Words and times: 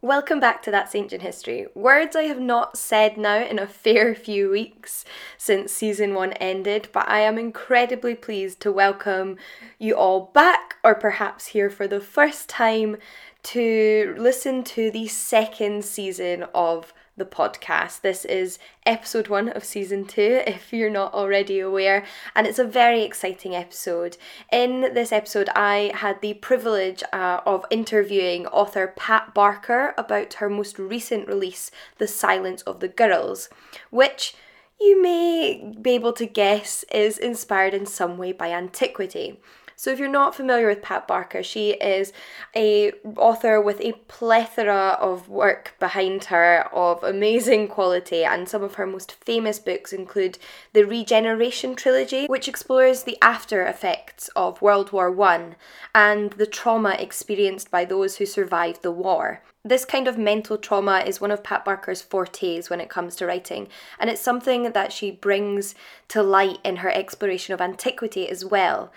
Welcome 0.00 0.38
back 0.38 0.62
to 0.62 0.70
That's 0.70 0.94
Ancient 0.94 1.22
History. 1.22 1.66
Words 1.74 2.14
I 2.14 2.22
have 2.22 2.38
not 2.38 2.78
said 2.78 3.16
now 3.16 3.42
in 3.44 3.58
a 3.58 3.66
fair 3.66 4.14
few 4.14 4.48
weeks 4.48 5.04
since 5.36 5.72
season 5.72 6.14
one 6.14 6.34
ended, 6.34 6.86
but 6.92 7.08
I 7.08 7.18
am 7.18 7.36
incredibly 7.36 8.14
pleased 8.14 8.60
to 8.60 8.70
welcome 8.70 9.38
you 9.76 9.96
all 9.96 10.30
back, 10.32 10.76
or 10.84 10.94
perhaps 10.94 11.48
here 11.48 11.68
for 11.68 11.88
the 11.88 12.00
first 12.00 12.48
time, 12.48 12.98
to 13.42 14.14
listen 14.16 14.62
to 14.62 14.92
the 14.92 15.08
second 15.08 15.84
season 15.84 16.44
of 16.54 16.94
the 17.18 17.24
podcast. 17.24 18.00
This 18.00 18.24
is 18.24 18.58
episode 18.86 19.28
one 19.28 19.48
of 19.48 19.64
season 19.64 20.06
two, 20.06 20.42
if 20.46 20.72
you're 20.72 20.90
not 20.90 21.12
already 21.12 21.60
aware, 21.60 22.04
and 22.34 22.46
it's 22.46 22.58
a 22.58 22.64
very 22.64 23.02
exciting 23.02 23.54
episode. 23.54 24.16
In 24.50 24.94
this 24.94 25.12
episode, 25.12 25.48
I 25.54 25.92
had 25.94 26.20
the 26.20 26.34
privilege 26.34 27.02
uh, 27.12 27.40
of 27.44 27.66
interviewing 27.70 28.46
author 28.46 28.94
Pat 28.96 29.34
Barker 29.34 29.94
about 29.98 30.34
her 30.34 30.48
most 30.48 30.78
recent 30.78 31.28
release, 31.28 31.70
The 31.98 32.08
Silence 32.08 32.62
of 32.62 32.80
the 32.80 32.88
Girls, 32.88 33.48
which 33.90 34.34
you 34.80 35.02
may 35.02 35.74
be 35.80 35.90
able 35.90 36.12
to 36.12 36.26
guess 36.26 36.84
is 36.92 37.18
inspired 37.18 37.74
in 37.74 37.84
some 37.84 38.16
way 38.16 38.32
by 38.32 38.52
antiquity. 38.52 39.40
So 39.78 39.92
if 39.92 40.00
you're 40.00 40.08
not 40.08 40.34
familiar 40.34 40.66
with 40.66 40.82
Pat 40.82 41.06
Barker, 41.06 41.40
she 41.40 41.70
is 41.74 42.12
a 42.56 42.90
author 43.16 43.60
with 43.60 43.80
a 43.80 43.92
plethora 44.08 44.98
of 45.00 45.28
work 45.28 45.76
behind 45.78 46.24
her 46.24 46.68
of 46.72 47.04
amazing 47.04 47.68
quality 47.68 48.24
and 48.24 48.48
some 48.48 48.64
of 48.64 48.74
her 48.74 48.88
most 48.88 49.12
famous 49.12 49.60
books 49.60 49.92
include 49.92 50.36
the 50.72 50.82
Regeneration 50.82 51.76
trilogy, 51.76 52.26
which 52.26 52.48
explores 52.48 53.04
the 53.04 53.16
after 53.22 53.64
effects 53.64 54.28
of 54.34 54.60
World 54.60 54.90
War 54.90 55.12
1 55.12 55.54
and 55.94 56.32
the 56.32 56.46
trauma 56.46 56.96
experienced 56.98 57.70
by 57.70 57.84
those 57.84 58.16
who 58.16 58.26
survived 58.26 58.82
the 58.82 58.90
war. 58.90 59.44
This 59.64 59.84
kind 59.84 60.08
of 60.08 60.18
mental 60.18 60.58
trauma 60.58 61.04
is 61.06 61.20
one 61.20 61.30
of 61.30 61.44
Pat 61.44 61.64
Barker's 61.64 62.02
fortes 62.02 62.68
when 62.68 62.80
it 62.80 62.90
comes 62.90 63.14
to 63.16 63.26
writing, 63.26 63.68
and 64.00 64.10
it's 64.10 64.20
something 64.20 64.72
that 64.72 64.92
she 64.92 65.12
brings 65.12 65.76
to 66.08 66.20
light 66.20 66.58
in 66.64 66.76
her 66.76 66.90
exploration 66.90 67.54
of 67.54 67.60
antiquity 67.60 68.28
as 68.28 68.44
well. 68.44 68.92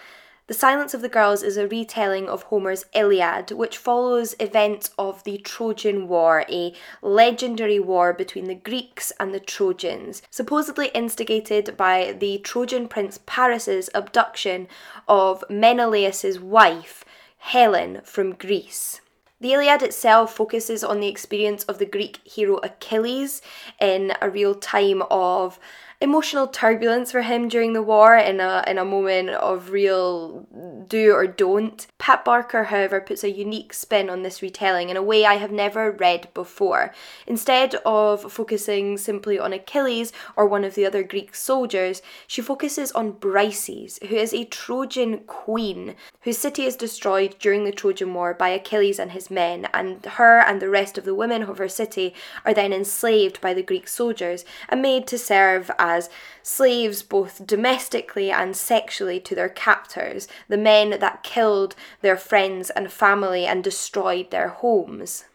The 0.51 0.57
Silence 0.57 0.93
of 0.93 1.01
the 1.01 1.07
Girls 1.07 1.43
is 1.43 1.55
a 1.55 1.65
retelling 1.65 2.27
of 2.27 2.43
Homer's 2.43 2.83
Iliad, 2.93 3.53
which 3.53 3.77
follows 3.77 4.35
events 4.37 4.89
of 4.99 5.23
the 5.23 5.37
Trojan 5.37 6.09
War, 6.09 6.43
a 6.49 6.73
legendary 7.01 7.79
war 7.79 8.11
between 8.11 8.49
the 8.49 8.55
Greeks 8.55 9.13
and 9.17 9.33
the 9.33 9.39
Trojans, 9.39 10.21
supposedly 10.29 10.87
instigated 10.87 11.77
by 11.77 12.13
the 12.19 12.39
Trojan 12.39 12.89
prince 12.89 13.17
Paris's 13.25 13.89
abduction 13.95 14.67
of 15.07 15.41
Menelaus's 15.49 16.37
wife, 16.37 17.05
Helen, 17.37 18.01
from 18.03 18.33
Greece. 18.33 18.99
The 19.39 19.53
Iliad 19.53 19.81
itself 19.81 20.35
focuses 20.35 20.83
on 20.83 20.99
the 20.99 21.07
experience 21.07 21.63
of 21.63 21.77
the 21.77 21.85
Greek 21.85 22.19
hero 22.25 22.57
Achilles 22.61 23.41
in 23.79 24.11
a 24.21 24.29
real 24.29 24.53
time 24.53 25.01
of 25.09 25.59
emotional 26.01 26.47
turbulence 26.47 27.11
for 27.11 27.21
him 27.21 27.47
during 27.47 27.73
the 27.73 27.81
war 27.81 28.17
in 28.17 28.39
a 28.39 28.63
in 28.67 28.77
a 28.77 28.85
moment 28.85 29.29
of 29.29 29.71
real 29.71 30.47
do 30.87 31.13
or 31.13 31.27
don't. 31.27 31.87
Pat 32.01 32.25
Barker, 32.25 32.63
however, 32.63 32.99
puts 32.99 33.23
a 33.23 33.29
unique 33.29 33.75
spin 33.75 34.09
on 34.09 34.23
this 34.23 34.41
retelling 34.41 34.89
in 34.89 34.97
a 34.97 35.03
way 35.03 35.23
I 35.23 35.35
have 35.35 35.51
never 35.51 35.91
read 35.91 36.33
before. 36.33 36.91
Instead 37.27 37.75
of 37.85 38.33
focusing 38.33 38.97
simply 38.97 39.37
on 39.37 39.53
Achilles 39.53 40.11
or 40.35 40.47
one 40.47 40.63
of 40.63 40.73
the 40.73 40.83
other 40.83 41.03
Greek 41.03 41.35
soldiers, 41.35 42.01
she 42.25 42.41
focuses 42.41 42.91
on 42.93 43.13
Briseis, 43.13 44.03
who 44.07 44.15
is 44.15 44.33
a 44.33 44.45
Trojan 44.45 45.19
queen 45.27 45.95
whose 46.21 46.39
city 46.39 46.65
is 46.65 46.75
destroyed 46.75 47.35
during 47.37 47.65
the 47.65 47.71
Trojan 47.71 48.11
War 48.15 48.33
by 48.33 48.49
Achilles 48.49 48.97
and 48.97 49.11
his 49.11 49.29
men, 49.29 49.67
and 49.71 50.03
her 50.03 50.39
and 50.39 50.59
the 50.59 50.69
rest 50.69 50.97
of 50.97 51.05
the 51.05 51.13
women 51.13 51.43
of 51.43 51.59
her 51.59 51.69
city 51.69 52.15
are 52.43 52.53
then 52.53 52.73
enslaved 52.73 53.39
by 53.41 53.53
the 53.53 53.61
Greek 53.61 53.87
soldiers 53.87 54.43
and 54.69 54.81
made 54.81 55.05
to 55.05 55.19
serve 55.19 55.69
as 55.77 56.09
slaves 56.41 57.03
both 57.03 57.45
domestically 57.45 58.31
and 58.31 58.57
sexually 58.57 59.19
to 59.19 59.35
their 59.35 59.49
captors, 59.49 60.27
the 60.47 60.57
men 60.57 60.99
that 60.99 61.21
killed 61.21 61.75
their 62.01 62.17
friends 62.17 62.69
and 62.69 62.91
family 62.91 63.45
and 63.45 63.63
destroyed 63.63 64.31
their 64.31 64.49
homes. 64.49 65.25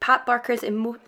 Pat 0.00 0.26
Barker's 0.26 0.62
emo- 0.64 0.98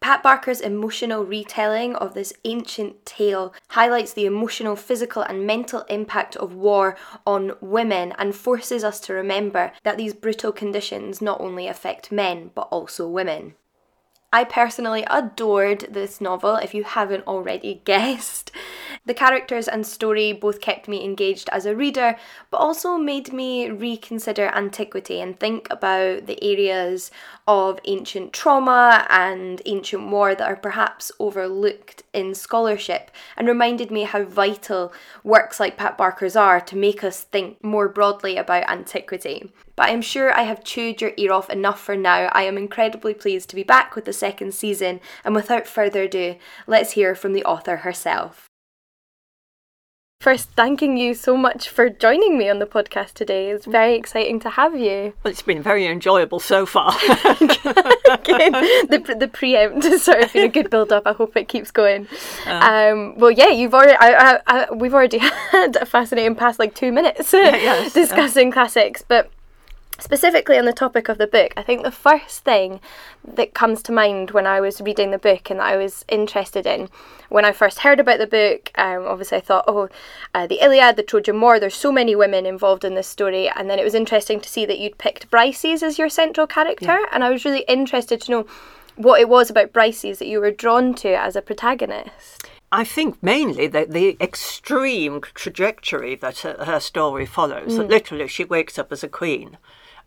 Pat 0.00 0.22
Barker's 0.22 0.60
emotional 0.60 1.24
retelling 1.24 1.96
of 1.96 2.14
this 2.14 2.32
ancient 2.44 3.04
tale 3.06 3.52
highlights 3.70 4.12
the 4.12 4.26
emotional, 4.26 4.76
physical, 4.76 5.22
and 5.22 5.46
mental 5.46 5.82
impact 5.88 6.36
of 6.36 6.54
war 6.54 6.96
on 7.26 7.52
women 7.60 8.12
and 8.18 8.34
forces 8.34 8.84
us 8.84 9.00
to 9.00 9.14
remember 9.14 9.72
that 9.82 9.96
these 9.96 10.14
brutal 10.14 10.52
conditions 10.52 11.20
not 11.22 11.40
only 11.40 11.66
affect 11.66 12.12
men 12.12 12.50
but 12.54 12.68
also 12.70 13.08
women. 13.08 13.54
I 14.32 14.44
personally 14.44 15.04
adored 15.08 15.86
this 15.90 16.20
novel, 16.20 16.56
if 16.56 16.74
you 16.74 16.84
haven't 16.84 17.26
already 17.26 17.80
guessed. 17.84 18.52
The 19.06 19.14
characters 19.14 19.68
and 19.68 19.86
story 19.86 20.32
both 20.32 20.60
kept 20.60 20.88
me 20.88 21.04
engaged 21.04 21.48
as 21.52 21.64
a 21.64 21.76
reader, 21.76 22.16
but 22.50 22.56
also 22.58 22.98
made 22.98 23.32
me 23.32 23.70
reconsider 23.70 24.48
antiquity 24.48 25.20
and 25.20 25.38
think 25.38 25.68
about 25.70 26.26
the 26.26 26.42
areas 26.42 27.12
of 27.46 27.78
ancient 27.84 28.32
trauma 28.32 29.06
and 29.08 29.62
ancient 29.64 30.10
war 30.10 30.34
that 30.34 30.48
are 30.48 30.56
perhaps 30.56 31.12
overlooked 31.20 32.02
in 32.12 32.34
scholarship, 32.34 33.12
and 33.36 33.46
reminded 33.46 33.92
me 33.92 34.02
how 34.02 34.24
vital 34.24 34.92
works 35.22 35.60
like 35.60 35.76
Pat 35.76 35.96
Barker's 35.96 36.34
are 36.34 36.60
to 36.62 36.76
make 36.76 37.04
us 37.04 37.22
think 37.22 37.62
more 37.62 37.88
broadly 37.88 38.36
about 38.36 38.68
antiquity. 38.68 39.52
But 39.76 39.90
I'm 39.90 40.02
sure 40.02 40.32
I 40.32 40.42
have 40.42 40.64
chewed 40.64 41.00
your 41.00 41.12
ear 41.16 41.32
off 41.32 41.48
enough 41.48 41.80
for 41.80 41.96
now. 41.96 42.28
I 42.32 42.42
am 42.42 42.58
incredibly 42.58 43.14
pleased 43.14 43.50
to 43.50 43.56
be 43.56 43.62
back 43.62 43.94
with 43.94 44.04
the 44.06 44.12
second 44.12 44.52
season, 44.52 45.00
and 45.24 45.32
without 45.32 45.68
further 45.68 46.02
ado, 46.02 46.34
let's 46.66 46.92
hear 46.92 47.14
from 47.14 47.34
the 47.34 47.44
author 47.44 47.76
herself. 47.78 48.45
First, 50.20 50.50
thanking 50.56 50.96
you 50.96 51.14
so 51.14 51.36
much 51.36 51.68
for 51.68 51.88
joining 51.88 52.36
me 52.38 52.48
on 52.48 52.58
the 52.58 52.66
podcast 52.66 53.12
today. 53.12 53.50
It's 53.50 53.66
very 53.66 53.94
exciting 53.94 54.40
to 54.40 54.50
have 54.50 54.74
you. 54.74 55.12
Well, 55.22 55.30
it's 55.30 55.42
been 55.42 55.62
very 55.62 55.86
enjoyable 55.86 56.40
so 56.40 56.66
far. 56.66 56.92
the, 58.88 59.16
the 59.18 59.28
preempt 59.28 59.84
has 59.84 60.02
sort 60.02 60.24
of 60.24 60.32
been 60.32 60.44
a 60.44 60.48
good 60.48 60.70
build 60.70 60.90
up. 60.90 61.06
I 61.06 61.12
hope 61.12 61.36
it 61.36 61.48
keeps 61.48 61.70
going. 61.70 62.08
Uh, 62.46 62.50
um, 62.50 63.16
well, 63.18 63.30
yeah, 63.30 63.50
you've 63.50 63.74
already 63.74 63.94
I, 64.00 64.32
I, 64.32 64.40
I, 64.46 64.72
we've 64.72 64.94
already 64.94 65.18
had 65.18 65.76
a 65.76 65.86
fascinating 65.86 66.34
past 66.34 66.58
like 66.58 66.74
two 66.74 66.90
minutes 66.90 67.32
yes, 67.32 67.92
discussing 67.92 68.50
classics, 68.50 69.04
but 69.06 69.30
specifically 69.98 70.58
on 70.58 70.64
the 70.64 70.72
topic 70.72 71.08
of 71.08 71.18
the 71.18 71.26
book, 71.26 71.52
I 71.56 71.62
think 71.62 71.82
the 71.82 71.90
first 71.90 72.44
thing 72.44 72.80
that 73.24 73.54
comes 73.54 73.82
to 73.84 73.92
mind 73.92 74.30
when 74.30 74.46
I 74.46 74.60
was 74.60 74.80
reading 74.80 75.10
the 75.10 75.18
book 75.18 75.50
and 75.50 75.60
that 75.60 75.66
I 75.66 75.76
was 75.76 76.04
interested 76.08 76.66
in, 76.66 76.88
when 77.28 77.44
I 77.44 77.52
first 77.52 77.80
heard 77.80 78.00
about 78.00 78.18
the 78.18 78.26
book, 78.26 78.70
um, 78.76 79.06
obviously 79.06 79.38
I 79.38 79.40
thought, 79.40 79.64
oh, 79.66 79.88
uh, 80.34 80.46
the 80.46 80.60
Iliad, 80.62 80.96
the 80.96 81.02
Trojan 81.02 81.40
War, 81.40 81.58
there's 81.58 81.74
so 81.74 81.90
many 81.90 82.14
women 82.14 82.46
involved 82.46 82.84
in 82.84 82.94
this 82.94 83.08
story. 83.08 83.48
And 83.48 83.68
then 83.68 83.78
it 83.78 83.84
was 83.84 83.94
interesting 83.94 84.40
to 84.40 84.48
see 84.48 84.66
that 84.66 84.78
you'd 84.78 84.98
picked 84.98 85.30
Briseis 85.30 85.82
as 85.82 85.98
your 85.98 86.08
central 86.08 86.46
character. 86.46 86.86
Yeah. 86.86 87.06
And 87.12 87.24
I 87.24 87.30
was 87.30 87.44
really 87.44 87.64
interested 87.68 88.20
to 88.22 88.30
know 88.30 88.46
what 88.96 89.20
it 89.20 89.28
was 89.28 89.50
about 89.50 89.72
Briseis 89.72 90.18
that 90.18 90.28
you 90.28 90.40
were 90.40 90.50
drawn 90.50 90.94
to 90.94 91.14
as 91.14 91.36
a 91.36 91.42
protagonist. 91.42 92.48
I 92.72 92.84
think 92.84 93.22
mainly 93.22 93.68
the, 93.68 93.86
the 93.88 94.16
extreme 94.20 95.20
trajectory 95.34 96.16
that 96.16 96.38
her, 96.38 96.64
her 96.64 96.80
story 96.80 97.24
follows. 97.26 97.72
Mm. 97.72 97.76
That 97.76 97.88
literally 97.88 98.28
she 98.28 98.44
wakes 98.44 98.78
up 98.78 98.92
as 98.92 99.04
a 99.04 99.08
queen 99.08 99.58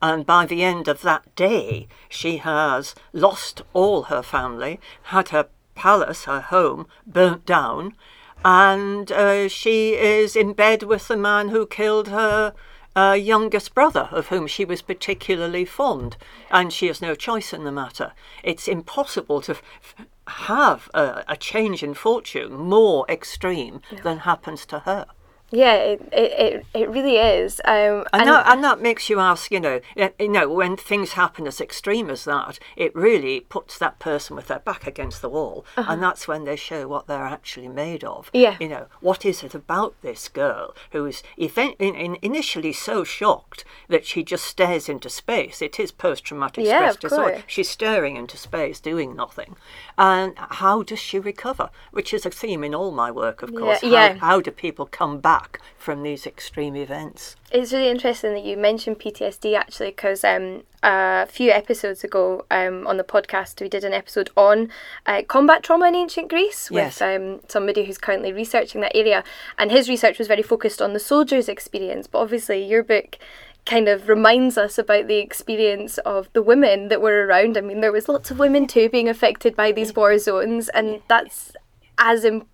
and 0.02 0.26
by 0.26 0.46
the 0.46 0.64
end 0.64 0.88
of 0.88 1.02
that 1.02 1.36
day, 1.36 1.88
she 2.08 2.38
has 2.38 2.96
lost 3.14 3.62
all 3.74 4.04
her 4.04 4.22
family, 4.22 4.80
had 5.04 5.30
her 5.30 5.48
palace, 5.76 6.26
her 6.26 6.42
home, 6.42 6.88
burnt 7.06 7.46
down, 7.46 7.96
and 8.44 9.12
uh, 9.12 9.48
she 9.50 9.96
is 9.96 10.36
in 10.36 10.54
bed 10.54 10.84
with 10.84 11.08
the 11.08 11.18
man 11.18 11.50
who 11.50 11.66
killed 11.66 12.08
her 12.08 12.54
uh, 12.96 13.14
youngest 13.14 13.74
brother, 13.74 14.10
of 14.12 14.28
whom 14.28 14.48
she 14.48 14.66
was 14.66 14.82
particularly 14.82 15.66
fond, 15.66 16.18
and 16.50 16.74
she 16.74 16.88
has 16.88 17.02
no 17.02 17.16
choice 17.16 17.54
in 17.54 17.64
the 17.64 17.72
matter. 17.72 18.14
It's 18.44 18.68
impossible 18.68 19.42
to 19.42 19.52
f- 19.52 19.96
have 20.28 20.90
a, 20.94 21.24
a, 21.28 21.38
change 21.38 21.84
in 21.84 21.94
fortune 21.94 22.54
more 22.54 23.06
extreme 23.10 23.82
yeah. 23.92 24.02
than 24.02 24.20
happens 24.20 24.66
to 24.68 24.80
her. 24.80 25.06
Yeah, 25.52 25.76
it, 25.76 26.10
it, 26.12 26.66
it 26.74 26.90
really 26.90 27.18
is. 27.18 27.60
Um, 27.66 28.06
and, 28.14 28.22
and, 28.22 28.30
that, 28.30 28.48
and 28.48 28.64
that 28.64 28.82
makes 28.82 29.10
you 29.10 29.20
ask, 29.20 29.52
you 29.52 29.60
know, 29.60 29.82
you 29.96 30.30
know, 30.30 30.48
when 30.50 30.78
things 30.78 31.14
happen 31.14 31.48
as 31.48 31.60
extreme 31.60 32.10
as 32.10 32.26
that, 32.26 32.60
it 32.76 32.96
really 32.96 33.42
puts 33.42 33.78
that 33.80 34.00
person 34.00 34.36
with 34.36 34.48
their 34.48 34.60
back 34.60 34.86
against 34.86 35.22
the 35.22 35.30
wall. 35.30 35.66
Uh-huh. 35.76 35.92
And 35.92 36.04
that's 36.04 36.28
when 36.28 36.44
they 36.44 36.56
show 36.56 36.88
what 36.88 37.08
they're 37.08 37.26
actually 37.26 37.68
made 37.68 38.04
of. 38.04 38.30
Yeah. 38.34 38.58
You 38.60 38.70
know, 38.70 38.88
what 39.02 39.26
is 39.26 39.44
it 39.44 39.56
about 39.56 39.96
this 40.02 40.28
girl 40.28 40.76
who 40.92 41.06
is 41.06 41.24
event- 41.38 41.78
in, 41.80 41.96
in 41.96 42.18
initially 42.22 42.74
so 42.74 43.04
shocked 43.04 43.66
that 43.88 44.06
she 44.06 44.24
just 44.24 44.46
stares 44.46 44.88
into 44.88 45.10
space? 45.10 45.62
It 45.62 45.80
is 45.80 45.92
post 45.92 46.26
traumatic 46.26 46.66
yeah, 46.66 46.78
stress 46.78 46.96
disorder. 46.98 47.44
She's 47.48 47.70
staring 47.70 48.18
into 48.18 48.38
space, 48.38 48.80
doing 48.80 49.16
nothing. 49.16 49.56
And 49.98 50.34
how 50.38 50.84
does 50.84 51.00
she 51.00 51.18
recover? 51.18 51.70
Which 51.92 52.14
is 52.14 52.26
a 52.26 52.30
theme 52.30 52.64
in 52.64 52.76
all 52.76 52.92
my 52.92 53.10
work, 53.10 53.42
of 53.42 53.54
course. 53.56 53.82
Yeah. 53.82 53.90
How, 53.90 53.96
yeah. 53.96 54.18
how 54.20 54.42
do 54.42 54.52
people 54.52 54.86
come 54.86 55.20
back? 55.20 55.39
Back 55.40 55.60
from 55.78 56.04
these 56.04 56.26
extreme 56.28 56.76
events. 56.76 57.36
It's 57.52 57.72
really 57.72 57.90
interesting 57.90 58.34
that 58.34 58.44
you 58.44 58.58
mentioned 58.58 59.00
PTSD 59.00 59.56
actually, 59.56 59.90
because 59.92 60.24
um, 60.24 60.64
a 60.84 61.26
few 61.26 61.52
episodes 61.52 62.04
ago 62.04 62.46
um, 62.52 62.86
on 62.86 62.98
the 62.98 63.04
podcast, 63.04 63.62
we 63.62 63.70
did 63.70 63.84
an 63.84 63.94
episode 63.94 64.30
on 64.36 64.70
uh, 65.06 65.22
combat 65.28 65.64
trauma 65.64 65.88
in 65.88 65.96
ancient 65.96 66.30
Greece 66.30 66.70
Yes. 66.72 67.00
with 67.00 67.02
um, 67.22 67.40
somebody 67.48 67.86
who's 67.86 67.98
currently 67.98 68.34
researching 68.34 68.82
that 68.82 68.96
area. 68.96 69.24
And 69.58 69.72
his 69.72 69.88
research 69.90 70.20
was 70.20 70.28
very 70.28 70.44
focused 70.44 70.82
on 70.82 70.94
the 70.94 71.00
soldiers' 71.00 71.50
experience, 71.50 72.08
but 72.08 72.20
obviously, 72.20 72.64
your 72.64 72.84
book 72.84 73.18
kind 73.66 73.88
of 73.88 74.08
reminds 74.08 74.58
us 74.58 74.78
about 74.78 75.08
the 75.08 75.18
experience 75.18 75.98
of 76.00 76.30
the 76.34 76.42
women 76.42 76.88
that 76.88 77.02
were 77.02 77.26
around. 77.26 77.58
I 77.58 77.62
mean, 77.62 77.82
there 77.82 77.92
was 77.92 78.10
lots 78.10 78.32
of 78.32 78.40
women 78.40 78.68
too 78.68 78.90
being 78.90 79.08
affected 79.10 79.56
by 79.56 79.72
these 79.72 79.96
war 79.96 80.18
zones, 80.18 80.70
and 80.70 81.02
that's 81.08 81.54
as 81.98 82.24
important 82.24 82.50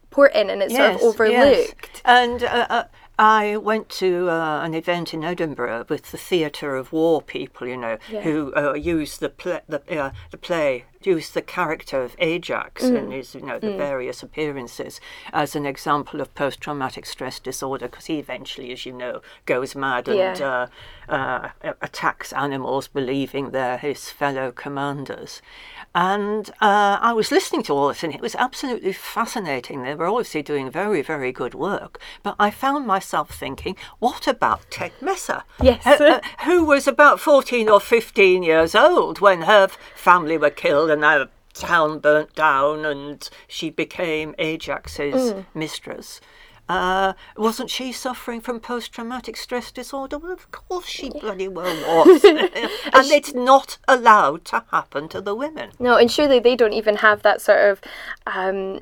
and 0.51 0.61
it's 0.63 0.75
sort 0.75 0.95
of 0.95 1.01
yes. 1.01 1.03
overlooked. 1.03 2.01
And 2.05 2.43
uh, 2.43 2.67
uh, 2.69 2.83
I 3.17 3.57
went 3.57 3.89
to 3.89 4.29
uh, 4.29 4.61
an 4.63 4.73
event 4.73 5.13
in 5.13 5.23
Edinburgh 5.23 5.85
with 5.89 6.11
the 6.11 6.17
theatre 6.17 6.75
of 6.75 6.91
war 6.91 7.21
people, 7.21 7.67
you 7.67 7.77
know, 7.77 7.97
Yeah. 8.09 8.21
who 8.21 8.53
uh, 8.55 8.73
used 8.73 9.19
the 9.19 9.29
play, 9.29 9.61
the, 9.67 9.81
uh, 10.01 10.11
the 10.31 10.37
play, 10.37 10.85
used 11.05 11.33
the 11.33 11.41
character 11.41 12.01
of 12.01 12.15
Ajax 12.19 12.83
Mm. 12.83 12.97
and 12.97 13.13
his, 13.13 13.35
you 13.35 13.41
know, 13.41 13.59
the 13.59 13.75
various 13.77 14.23
appearances 14.23 14.99
as 15.33 15.55
an 15.55 15.65
example 15.65 16.21
of 16.21 16.33
post-traumatic 16.35 17.05
stress 17.05 17.39
disorder, 17.39 17.87
because 17.87 18.05
he 18.05 18.19
eventually, 18.19 18.71
as 18.71 18.85
you 18.85 18.93
know, 18.93 19.21
goes 19.45 19.75
mad 19.75 20.07
and 20.07 20.17
Yeah. 20.39 20.67
uh, 21.09 21.11
uh, 21.11 21.49
attacks 21.81 22.33
animals, 22.33 22.87
believing 22.87 23.51
they're 23.51 23.77
his 23.77 24.09
fellow 24.09 24.51
commanders. 24.51 25.41
And 25.93 26.49
uh, 26.61 26.97
I 26.99 27.13
was 27.13 27.31
listening 27.31 27.63
to 27.63 27.73
all 27.73 27.87
this, 27.89 28.03
and 28.03 28.13
it 28.13 28.21
was 28.21 28.35
absolutely 28.35 28.91
fascinating. 28.91 29.83
They 29.83 29.95
were 29.95 30.07
obviously 30.07 30.41
doing 30.41 30.69
very, 30.69 31.01
very 31.01 31.31
good 31.31 31.53
work. 31.53 31.99
But 32.23 32.35
I 32.39 32.49
found 32.51 32.85
myself 32.85 33.29
thinking, 33.29 33.77
what 33.99 34.27
about 34.27 34.69
Tecmessa? 34.69 35.43
Yes. 35.61 35.85
Uh, 35.85 36.03
uh, 36.03 36.19
who 36.45 36.65
was 36.65 36.87
about 36.87 37.19
14 37.19 37.69
or 37.69 37.79
15 37.79 38.43
years 38.43 38.75
old 38.75 39.19
when 39.21 39.43
her 39.43 39.69
family 39.95 40.37
were 40.37 40.49
killed 40.49 40.89
and 40.95 41.03
her 41.03 41.29
town 41.53 41.99
burnt 41.99 42.35
down 42.35 42.85
and 42.85 43.29
she 43.47 43.69
became 43.69 44.35
Ajax's 44.37 45.33
mistress. 45.53 46.19
Uh, 46.67 47.13
wasn't 47.37 47.69
she 47.69 47.91
suffering 47.91 48.41
from 48.41 48.59
post-traumatic 48.59 49.37
stress 49.37 49.71
disorder? 49.71 50.17
Well, 50.17 50.31
of 50.31 50.49
course 50.51 50.87
she 50.87 51.09
bloody 51.09 51.47
well 51.47 52.05
was. 52.05 52.23
and 52.23 53.11
it's 53.11 53.33
not 53.33 53.77
allowed 53.87 54.45
to 54.45 54.63
happen 54.71 55.07
to 55.09 55.21
the 55.21 55.35
women. 55.35 55.71
No, 55.79 55.95
and 55.95 56.11
surely 56.11 56.39
they 56.39 56.55
don't 56.55 56.73
even 56.73 56.97
have 56.97 57.21
that 57.21 57.41
sort 57.41 57.69
of 57.69 57.81
um, 58.25 58.79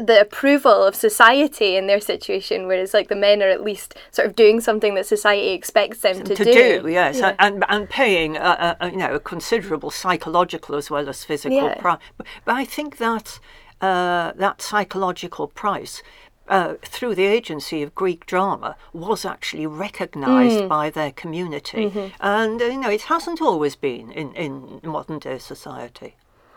the 0.00 0.20
approval 0.20 0.82
of 0.84 0.94
society 0.94 1.76
in 1.76 1.86
their 1.86 2.00
situation, 2.00 2.66
whereas 2.66 2.92
like 2.94 3.08
the 3.08 3.16
men 3.16 3.42
are 3.42 3.48
at 3.48 3.62
least 3.62 3.94
sort 4.10 4.26
of 4.28 4.34
doing 4.36 4.60
something 4.60 4.94
that 4.94 5.06
society 5.06 5.50
expects 5.50 6.00
them 6.00 6.22
to, 6.24 6.34
do. 6.34 6.44
to 6.44 6.52
do, 6.82 6.88
yes, 6.88 7.18
Yeah. 7.18 7.34
and 7.38 7.64
and 7.68 7.88
paying 7.88 8.36
a, 8.36 8.40
a, 8.40 8.86
a, 8.86 8.90
you 8.90 8.96
know 8.96 9.14
a 9.14 9.20
considerable 9.20 9.90
psychological 9.90 10.74
as 10.76 10.90
well 10.90 11.08
as 11.08 11.24
physical 11.24 11.56
Yeah. 11.68 11.74
price. 11.80 11.98
But, 12.16 12.26
but 12.44 12.54
I 12.56 12.64
think 12.64 12.96
that 12.98 13.40
uh, 13.80 14.32
that 14.36 14.60
psychological 14.62 15.46
price. 15.48 16.02
Uh, 16.48 16.74
through 16.82 17.14
the 17.14 17.26
agency 17.26 17.80
of 17.80 17.94
Greek 17.94 18.26
drama, 18.26 18.74
was 18.92 19.24
actually 19.24 19.68
recognised 19.68 20.62
Mm. 20.62 20.68
by 20.68 20.90
their 20.90 21.12
community, 21.12 21.84
Mm-hmm. 21.86 22.06
and 22.20 22.60
uh, 22.60 22.64
you 22.64 22.80
know 22.80 22.90
it 22.90 23.02
hasn't 23.02 23.40
always 23.40 23.76
been 23.76 24.10
in, 24.10 24.34
in 24.34 24.80
modern 24.82 25.20
day 25.20 25.38
society. 25.38 26.16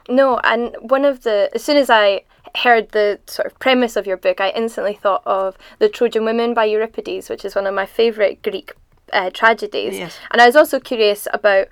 No, 0.09 0.39
and 0.43 0.75
one 0.81 1.05
of 1.05 1.21
the 1.21 1.51
as 1.53 1.63
soon 1.63 1.77
as 1.77 1.91
I 1.91 2.21
heard 2.55 2.89
the 2.89 3.19
sort 3.27 3.45
of 3.45 3.57
premise 3.59 3.95
of 3.95 4.05
your 4.05 4.17
book, 4.17 4.39
I 4.39 4.49
instantly 4.49 4.93
thought 4.93 5.23
of 5.25 5.57
the 5.79 5.89
Trojan 5.89 6.25
Women 6.25 6.53
by 6.53 6.65
Euripides, 6.65 7.29
which 7.29 7.45
is 7.45 7.55
one 7.55 7.67
of 7.67 7.73
my 7.73 7.85
favourite 7.85 8.41
Greek 8.41 8.73
uh, 9.11 9.29
tragedies. 9.31 9.97
Yes. 9.97 10.17
And 10.31 10.41
I 10.41 10.45
was 10.45 10.55
also 10.55 10.79
curious 10.79 11.27
about 11.33 11.67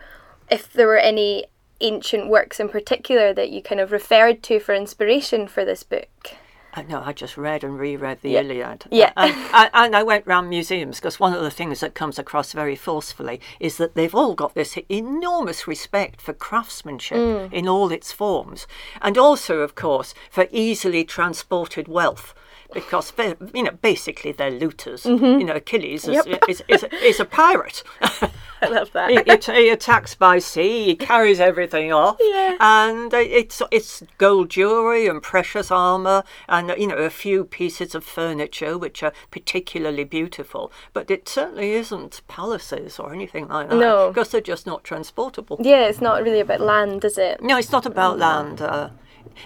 if 0.49 0.71
there 0.73 0.87
were 0.87 0.97
any 0.97 1.45
ancient 1.79 2.29
works 2.29 2.59
in 2.59 2.69
particular 2.69 3.33
that 3.33 3.49
you 3.49 3.61
kind 3.61 3.81
of 3.81 3.91
referred 3.91 4.43
to 4.43 4.59
for 4.59 4.73
inspiration 4.73 5.47
for 5.47 5.65
this 5.65 5.83
book. 5.83 6.35
I 6.73 6.83
know, 6.83 7.01
I 7.05 7.11
just 7.13 7.35
read 7.37 7.63
and 7.63 7.77
reread 7.77 8.21
the 8.21 8.31
Yeah. 8.31 8.39
Iliad. 8.41 8.85
Yeah. 8.91 9.11
And, 9.17 9.33
and, 9.53 9.69
and 9.73 9.95
I 9.95 10.03
went 10.03 10.25
round 10.25 10.49
museums 10.49 10.97
because 10.99 11.19
one 11.19 11.33
of 11.33 11.41
the 11.41 11.51
things 11.51 11.81
that 11.81 11.93
comes 11.95 12.17
across 12.17 12.53
very 12.53 12.75
forcefully 12.75 13.41
is 13.59 13.77
that 13.77 13.95
they've 13.95 14.15
all 14.15 14.35
got 14.35 14.53
this 14.55 14.77
enormous 14.89 15.67
respect 15.67 16.21
for 16.21 16.33
craftsmanship 16.33 17.17
Mm. 17.17 17.51
in 17.51 17.67
all 17.67 17.91
its 17.91 18.11
forms. 18.13 18.67
And 19.01 19.17
also, 19.17 19.59
of 19.59 19.75
course, 19.75 20.13
for 20.29 20.47
easily 20.51 21.03
transported 21.03 21.87
wealth. 21.87 22.33
Because 22.73 23.11
they- 23.11 23.35
you 23.53 23.63
know, 23.63 23.71
basically 23.81 24.31
they're 24.31 24.51
looters. 24.51 25.05
You 25.05 25.43
know, 25.43 25.53
Achilles 25.55 26.07
is, 26.07 26.17
Mm-hmm. 26.17 26.31
Yep. 26.31 26.43
is, 26.49 26.63
is, 26.67 26.85
is 27.03 27.19
a 27.19 27.25
pirate. 27.25 27.83
I 28.63 28.67
love 28.67 28.91
that. 28.93 29.09
he, 29.09 29.53
he, 29.53 29.69
attacks 29.69 30.13
by 30.13 30.37
sea. 30.37 30.85
He 30.85 30.95
carries 30.95 31.39
everything 31.39 31.91
off, 31.91 32.17
Yeah. 32.19 32.57
and 32.59 33.11
uh, 33.11 33.17
it's 33.17 33.59
it's 33.71 34.03
gold 34.19 34.49
jewelry 34.51 35.07
and 35.07 35.19
precious 35.21 35.71
armor, 35.71 36.23
and 36.47 36.71
you 36.77 36.85
know 36.85 36.97
a 36.97 37.09
few 37.09 37.43
pieces 37.43 37.95
of 37.95 38.03
furniture 38.03 38.77
which 38.77 39.01
are 39.01 39.13
particularly 39.31 40.03
beautiful. 40.03 40.71
But 40.93 41.09
it 41.09 41.27
certainly 41.27 41.71
isn't 41.71 42.21
palaces 42.27 42.99
or 42.99 43.11
anything 43.13 43.47
like 43.47 43.69
that. 43.69 43.75
No. 43.77 44.09
because 44.09 44.29
they're 44.29 44.41
just 44.41 44.67
not 44.67 44.83
transportable. 44.83 45.57
yeah, 45.59 45.87
it's 45.87 45.99
not 46.01 46.21
really 46.21 46.39
about 46.41 46.61
land, 46.61 47.03
is 47.03 47.17
it? 47.17 47.41
No, 47.41 47.57
it's 47.57 47.71
not 47.71 47.87
about 47.87 48.19
land. 48.19 48.61
Uh, 48.61 48.89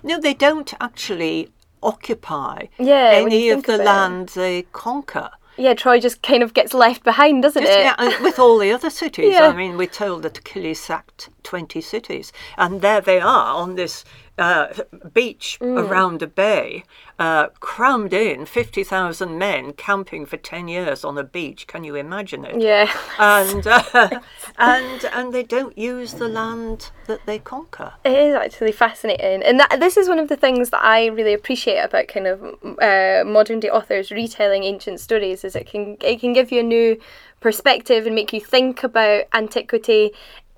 no, 0.03 0.19
they 0.19 0.33
don't 0.33 0.73
actually 0.81 1.51
occupy 1.85 2.67
Yeah, 2.77 3.11
any 3.13 3.49
of 3.49 3.63
the 3.63 3.75
it. 3.75 3.85
land 3.85 4.29
they 4.29 4.63
conquer. 4.73 5.29
Yeah, 5.57 5.73
Troy 5.73 6.01
just 6.01 6.21
kind 6.21 6.43
of 6.43 6.53
gets 6.53 6.73
left 6.73 7.03
behind, 7.05 7.41
doesn't 7.43 7.63
Just, 7.63 7.77
it? 7.77 7.81
yeah, 7.81 7.95
and 7.97 8.13
with 8.21 8.39
all 8.39 8.57
the 8.57 8.73
other 8.73 8.89
cities. 8.89 9.31
Yeah. 9.33 9.47
I 9.47 9.55
mean, 9.55 9.77
we're 9.77 9.87
told 9.87 10.23
that 10.23 10.37
Achilles 10.37 10.81
sacked 10.81 11.29
20 11.43 11.79
cities, 11.79 12.33
and 12.57 12.81
there 12.81 12.99
they 12.99 13.21
are 13.21 13.55
on 13.55 13.75
this 13.75 14.03
uh, 14.37 14.67
beach 15.13 15.57
Mm. 15.61 15.79
around 15.79 16.21
a 16.21 16.27
bay, 16.27 16.83
uh, 17.17 17.47
crammed 17.59 18.13
in 18.13 18.45
50,000 18.45 19.37
men 19.37 19.71
camping 19.73 20.25
for 20.25 20.37
10 20.37 20.67
years 20.67 21.05
on 21.05 21.17
a 21.17 21.23
beach. 21.23 21.67
Can 21.67 21.83
you 21.83 21.95
imagine 21.95 22.43
it? 22.43 22.61
Yeah. 22.61 22.91
And, 23.17 23.65
uh, 23.65 24.19
and, 24.57 25.05
and 25.05 25.33
they 25.33 25.43
don't 25.43 25.77
use 25.77 26.13
the 26.13 26.27
land 26.27 26.91
that 27.07 27.25
they 27.25 27.39
conquer. 27.39 27.93
It 28.03 28.11
is 28.11 28.35
actually 28.35 28.73
fascinating, 28.73 29.43
and 29.43 29.59
that 29.59 29.79
this 29.79 29.95
is 29.95 30.09
one 30.09 30.19
of 30.19 30.27
the 30.27 30.35
things 30.35 30.69
that 30.71 30.83
I 30.83 31.07
really 31.07 31.33
appreciate 31.33 31.79
about 31.79 32.07
kind 32.07 32.27
of 32.27 32.43
uh, 32.81 33.23
modern 33.25 33.59
day 33.61 33.69
authors 33.69 34.11
retelling 34.11 34.63
ancient 34.63 34.99
stories. 34.99 35.43
Is 35.43 35.55
it 35.55 35.67
can 35.67 35.97
it 36.01 36.19
can 36.19 36.33
give 36.33 36.51
you 36.51 36.59
a 36.59 36.63
new 36.63 36.99
perspective 37.39 38.05
and 38.05 38.15
make 38.15 38.33
you 38.33 38.41
think 38.41 38.83
about 38.83 39.25
antiquity 39.33 40.11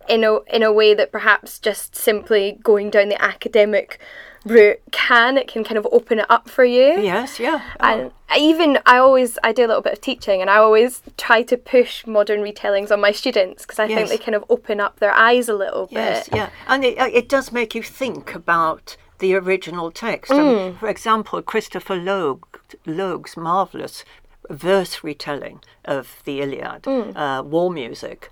in 0.10 0.24
a 0.24 0.40
in 0.54 0.64
a 0.64 0.72
way 0.72 0.94
that 0.94 1.12
perhaps 1.12 1.60
just 1.60 1.96
simply 1.96 2.58
going 2.64 2.90
down 2.90 3.10
the 3.10 3.22
academic 3.22 4.00
route 4.46 4.80
can. 4.92 5.38
It 5.38 5.48
can 5.48 5.64
kind 5.64 5.78
of 5.78 5.86
open 5.92 6.20
it 6.20 6.26
up 6.30 6.50
for 6.50 6.64
you. 6.64 7.02
Yes, 7.02 7.40
yeah. 7.40 7.62
And 7.80 8.12
I 8.30 8.38
even 8.38 8.80
I 8.86 8.98
always 8.98 9.38
I 9.44 9.52
do 9.52 9.66
a 9.66 9.68
little 9.68 9.82
bit 9.82 9.94
of 9.94 10.02
teaching, 10.02 10.42
and 10.42 10.50
I 10.50 10.58
always 10.58 11.02
try 11.18 11.42
to 11.44 11.58
push 11.58 12.06
modern 12.08 12.42
retellings 12.42 12.92
on 12.92 13.02
my 13.02 13.12
students 13.12 13.64
because 13.66 13.80
I 13.80 13.88
think 13.88 14.10
they 14.10 14.18
kind 14.18 14.36
of 14.36 14.46
open 14.50 14.80
up 14.80 15.00
their 15.00 15.12
eyes 15.12 15.50
a 15.50 15.54
little 15.54 15.88
Yes, 15.92 16.30
bit. 16.30 16.38
yeah, 16.38 16.50
and 16.68 16.86
it, 16.86 16.98
it 16.98 17.28
does 17.30 17.52
make 17.52 17.76
you 17.76 17.84
think 17.84 18.34
about 18.36 18.96
the 19.20 19.34
original 19.36 19.92
text. 19.92 20.32
I 20.32 20.36
Mm. 20.36 20.46
mean, 20.48 20.78
for 20.78 20.88
example, 20.88 21.42
Christopher 21.42 21.96
Logue, 21.96 22.46
Logue's 22.86 23.36
marvelous 23.36 24.06
verse 24.50 25.04
retelling 25.04 25.60
of 25.84 26.22
the 26.24 26.40
Iliad, 26.42 26.84
Mm. 26.84 27.18
uh, 27.18 27.44
war 27.44 27.70
music. 27.72 28.30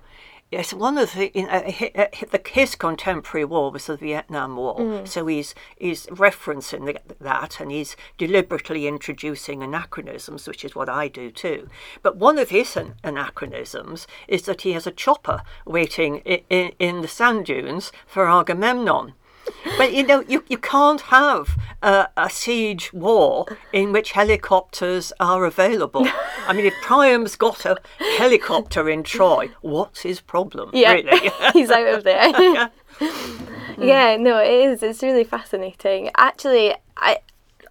Yes, 0.52 0.72
one 0.72 0.96
of 0.96 1.12
the, 1.14 1.26
in, 1.36 1.48
hi- 1.48 1.90
hi- 1.96 2.26
the 2.30 2.40
his 2.48 2.76
contemporary 2.76 3.44
war 3.44 3.72
was 3.72 3.86
the 3.86 3.96
Vietnam 3.96 4.56
War, 4.56 4.76
Mm. 4.78 5.08
so 5.08 5.26
he's 5.26 5.56
he's 5.76 6.06
referencing 6.06 6.86
the, 6.86 7.00
that, 7.20 7.58
and 7.58 7.72
he's 7.72 7.96
deliberately 8.16 8.86
introducing 8.86 9.60
anachronisms, 9.62 10.46
which 10.46 10.64
is 10.64 10.76
what 10.76 10.88
I 10.88 11.08
do 11.08 11.32
too. 11.32 11.68
But 12.00 12.16
one 12.16 12.38
of 12.38 12.50
his 12.50 12.76
an- 12.76 12.94
anachronisms 13.02 14.06
is 14.28 14.42
that 14.42 14.62
he 14.62 14.72
has 14.72 14.86
a 14.86 14.92
chopper 14.92 15.42
waiting 15.64 16.18
in, 16.18 16.40
in, 16.48 16.72
in 16.78 17.00
the 17.02 17.08
sand 17.08 17.46
dunes 17.46 17.90
for 18.06 18.28
Agamemnon. 18.28 19.14
But 19.76 19.92
you 19.92 20.04
know, 20.06 20.22
you, 20.28 20.44
you 20.48 20.58
can't 20.58 21.00
have 21.02 21.56
a, 21.82 22.08
a 22.16 22.30
siege 22.30 22.92
war 22.92 23.46
in 23.72 23.92
which 23.92 24.12
helicopters 24.12 25.12
are 25.20 25.44
available. 25.44 26.06
I 26.46 26.52
mean, 26.52 26.66
if 26.66 26.74
Priam's 26.82 27.36
got 27.36 27.64
a 27.64 27.76
helicopter 28.18 28.88
in 28.88 29.02
Troy, 29.02 29.50
what's 29.60 30.00
his 30.02 30.20
problem? 30.20 30.70
Yeah, 30.72 30.92
Really? 30.92 31.30
he's 31.52 31.70
out 31.70 31.86
of 31.86 32.04
there. 32.04 32.70
Mm. 32.98 33.86
yeah, 33.88 34.16
no, 34.16 34.38
it 34.38 34.48
is. 34.70 34.82
It's 34.82 35.02
really 35.02 35.22
fascinating. 35.24 36.10
Actually, 36.16 36.74
I 36.96 37.18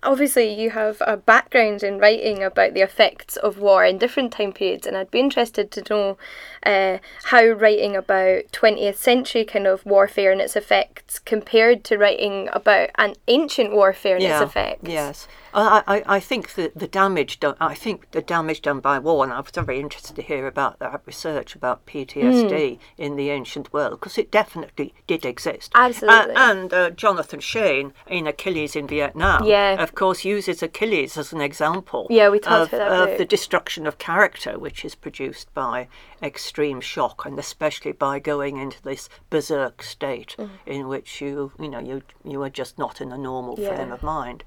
obviously 0.04 0.54
you 0.54 0.70
have 0.70 1.02
a 1.02 1.18
background 1.18 1.82
in 1.82 1.98
writing 1.98 2.44
about 2.44 2.76
the 2.76 2.82
effects 2.82 3.38
of 3.38 3.58
war 3.58 3.84
in 3.84 3.98
different 3.98 4.32
time 4.32 4.54
periods, 4.54 4.86
and 4.86 4.96
I'd 4.96 5.10
be 5.10 5.20
interested 5.20 5.72
to 5.72 5.84
know 5.90 6.18
uh, 6.66 6.98
how 7.26 7.46
writing 7.46 7.96
about 7.96 8.52
20th 8.52 8.96
century 8.96 9.46
kind 9.46 9.68
of 9.68 9.86
warfare 9.86 10.32
and 10.32 10.42
its 10.42 10.56
effects 10.56 11.20
compared 11.20 11.84
to 11.86 11.98
writing 11.98 12.50
about 12.54 12.90
an 12.96 13.16
ancient 13.28 13.72
warfare 13.72 14.16
and 14.16 14.26
its 14.26 14.42
effects. 14.42 14.90
Yes. 14.90 15.28
I, 15.56 15.84
I, 15.88 16.04
I 16.18 16.20
think 16.20 16.56
that 16.56 16.78
the 16.78 16.88
damage 16.88 17.40
done. 17.40 17.56
I 17.62 17.76
think 17.76 18.12
the 18.12 18.22
damage 18.22 18.62
done 18.62 18.82
by 18.82 19.00
war, 19.00 19.24
and 19.24 19.32
I 19.32 19.40
was 19.40 19.52
very 19.52 19.80
interested 19.80 20.16
to 20.18 20.22
hear 20.22 20.48
about 20.48 20.80
that 20.80 21.02
research 21.06 21.56
about 21.56 21.86
PTSD 21.86 22.50
mm. 22.50 22.80
in 22.98 23.16
the 23.16 23.30
ancient 23.30 23.72
world 23.72 24.00
because 24.00 24.18
it 24.18 24.32
definitely 24.32 24.94
did 25.08 25.26
exist. 25.26 25.72
Absolutely. 25.74 26.36
Uh, 26.36 26.52
and 26.52 26.74
uh, 26.74 26.90
Jonathan 26.90 27.40
Shay 27.40 27.86
in 28.08 28.28
Achilles 28.28 28.76
in 28.76 28.86
Vietnam, 28.86 29.46
yeah. 29.46 29.82
of 29.82 29.96
course, 29.96 30.26
uses 30.26 30.62
Achilles 30.62 31.18
as 31.18 31.32
an 31.32 31.40
example. 31.40 32.08
Yeah, 32.10 32.30
we 32.30 32.40
talked 32.40 32.74
of, 32.74 32.80
about 32.80 33.10
of 33.10 33.18
the 33.18 33.26
destruction 33.26 33.88
of 33.88 33.98
character, 33.98 34.60
which 34.60 34.84
is 34.84 34.94
produced 34.94 35.54
by 35.54 35.88
extreme 36.22 36.55
shock, 36.82 37.26
and 37.26 37.38
especially 37.38 37.92
by 37.92 38.20
going 38.20 38.58
into 38.58 38.82
this 38.82 39.10
berserk 39.30 39.84
state 39.84 40.36
mm. 40.38 40.50
in 40.66 40.88
which 40.88 41.22
you, 41.22 41.52
you 41.60 41.70
know, 41.70 41.80
you 41.80 42.02
you 42.24 42.42
are 42.42 42.50
just 42.50 42.78
not 42.78 43.02
in 43.02 43.12
a 43.12 43.18
normal 43.18 43.60
yeah. 43.60 43.76
frame 43.76 43.92
of 43.92 44.02
mind. 44.04 44.44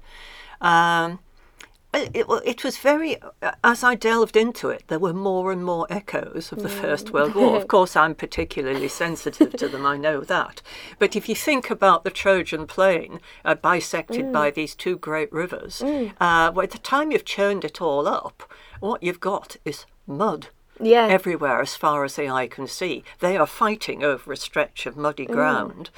Um, 0.61 1.19
it, 1.91 2.27
it, 2.45 2.63
was 2.63 2.77
very, 2.77 3.17
as 3.63 3.83
I 3.83 3.95
delved 3.95 4.35
into 4.35 4.69
it, 4.69 4.83
there 4.89 4.99
were 4.99 5.13
more 5.13 5.51
and 5.51 5.65
more 5.65 5.87
echoes 5.89 6.51
of 6.51 6.61
the 6.61 6.69
mm. 6.69 6.81
First 6.81 7.11
World 7.11 7.33
War. 7.33 7.57
Of 7.57 7.67
course, 7.75 7.95
I'm 7.95 8.13
particularly 8.13 8.87
sensitive 8.87 9.53
to 9.53 9.67
them, 9.67 9.87
I 9.87 9.97
know 9.97 10.21
that. 10.21 10.61
But 10.99 11.15
if 11.15 11.27
you 11.27 11.33
think 11.33 11.71
about 11.71 12.03
the 12.03 12.11
Trojan 12.11 12.67
plain 12.67 13.19
uh, 13.43 13.55
bisected 13.55 14.25
mm. 14.25 14.31
by 14.31 14.51
these 14.51 14.75
two 14.75 14.97
great 14.97 15.33
rivers, 15.33 15.79
mm. 15.79 16.13
uh, 16.21 16.51
by 16.51 16.67
the 16.67 16.77
time 16.77 17.11
you've 17.11 17.25
churned 17.25 17.65
it 17.65 17.81
all 17.81 18.07
up, 18.07 18.43
what 18.79 19.01
you've 19.01 19.19
got 19.19 19.57
is 19.65 19.87
mud. 20.05 20.49
Yeah. 20.79 21.07
Everywhere, 21.07 21.61
as 21.61 21.75
far 21.75 22.03
as 22.03 22.15
the 22.15 22.29
eye 22.29 22.47
can 22.47 22.67
see. 22.67 23.03
They 23.19 23.37
are 23.37 23.47
fighting 23.47 24.03
over 24.03 24.31
a 24.31 24.37
stretch 24.37 24.85
of 24.85 24.95
muddy 24.95 25.25
mm. 25.25 25.31
ground. 25.31 25.89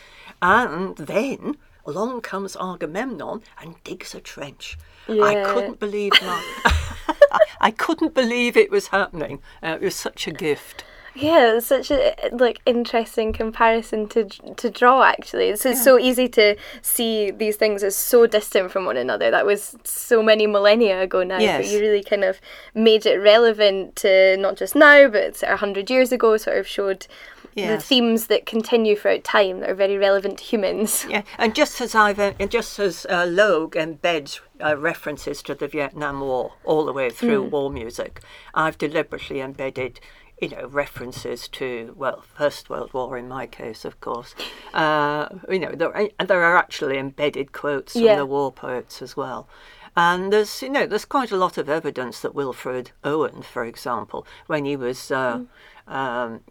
And 0.42 0.96
then 0.98 1.58
along 1.86 2.22
comes 2.22 2.56
Agamemnon 2.56 3.42
and 3.60 3.76
digs 3.84 4.16
a 4.16 4.22
trench. 4.22 4.78
Yeah. 5.08 5.24
I 5.24 5.44
couldn't 5.44 5.80
believe 5.80 6.14
my, 6.22 6.44
I 7.62 7.72
couldn't 7.72 8.14
believe 8.14 8.58
it 8.58 8.72
was 8.72 8.88
happening. 8.88 9.42
Uh, 9.62 9.78
it 9.80 9.86
was 9.86 9.96
such 9.96 10.28
a 10.28 10.32
gift. 10.32 10.84
Yeah, 11.13 11.58
it's 11.58 11.65
such 11.65 11.91
a 11.91 12.15
like 12.32 12.62
interesting 12.65 13.34
comparison 13.34 14.08
to 14.10 14.25
to 14.25 14.70
draw. 14.70 15.03
Actually, 15.03 15.50
it's, 15.50 15.65
yeah. 15.65 15.74
so 15.74 16.00
easy 16.00 16.30
to 16.30 16.56
see 16.82 17.32
these 17.32 17.58
things 17.58 17.84
as 17.84 17.96
so 17.96 18.27
distant 18.27 18.72
from 18.72 18.86
one 18.86 18.98
another. 18.98 19.30
That 19.30 19.46
was 19.46 19.75
so 19.84 20.24
many 20.24 20.48
millennia 20.48 21.01
ago 21.01 21.24
now, 21.24 21.39
yes. 21.39 21.58
but 21.58 21.72
you 21.72 21.80
really 21.80 22.03
kind 22.03 22.24
of 22.24 22.39
made 22.74 23.06
it 23.06 23.18
relevant 23.18 23.96
to 23.98 24.38
not 24.38 24.56
just 24.56 24.75
now, 24.75 25.10
but 25.10 25.44
a 25.44 25.58
hundred 25.58 25.89
years 25.89 26.12
ago. 26.12 26.38
Sort 26.38 26.58
of 26.58 26.65
showed 26.65 27.08
yes. 27.56 27.82
the 27.82 27.86
themes 27.86 28.27
that 28.27 28.46
continue 28.46 28.96
throughout 28.96 29.24
time 29.24 29.60
that 29.60 29.70
are 29.70 29.75
very 29.75 29.98
relevant 29.98 30.38
to 30.38 30.44
humans. 30.44 31.06
Yeah, 31.10 31.24
and 31.38 31.53
just 31.53 31.82
as 31.82 31.94
I've 31.94 32.20
uh, 32.20 32.34
just 32.48 32.80
as 32.80 33.06
uh, 33.10 33.25
Logue 33.25 33.75
embeds 33.75 34.39
uh, 34.63 34.77
references 34.77 35.41
to 35.44 35.56
the 35.56 35.68
Vietnam 35.68 36.22
War 36.22 36.53
all 36.63 36.86
the 36.86 36.94
way 36.94 37.10
through 37.10 37.48
mm. 37.48 37.50
war 37.50 37.70
music, 37.70 38.22
I've 38.53 38.77
deliberately 38.77 39.41
embedded 39.41 40.00
you 40.41 40.50
know, 40.50 40.67
references 40.67 41.48
to, 41.48 41.93
well, 41.95 42.21
First 42.36 42.69
World 42.69 42.91
War 42.93 43.15
in 43.15 43.27
my 43.27 43.45
case, 43.45 43.86
of 43.86 44.01
course. 44.01 44.33
Uh, 44.74 45.29
you 45.48 45.60
know, 45.60 45.71
there, 45.71 45.95
and 45.95 46.27
there 46.27 46.43
are 46.43 46.57
actually 46.57 46.98
embedded 46.98 47.51
quotes 47.51 47.93
from 47.93 48.01
yeah. 48.01 48.15
the 48.15 48.25
war 48.25 48.51
poets 48.51 49.03
as 49.03 49.15
well. 49.15 49.48
And 49.95 50.33
there's, 50.33 50.62
you 50.63 50.69
know, 50.69 50.88
there's 50.88 51.05
quite 51.05 51.31
a 51.31 51.38
lot 51.38 51.57
of 51.57 51.69
evidence 51.69 52.21
that 52.21 52.33
Wilfred 52.33 52.91
Owen, 53.03 53.43
for 53.43 53.63
example, 53.63 54.25
when 54.48 54.65
he 54.65 54.75
was 54.75 55.12
uh, 55.12 55.41
mm. 55.88 55.93
um, 55.93 56.41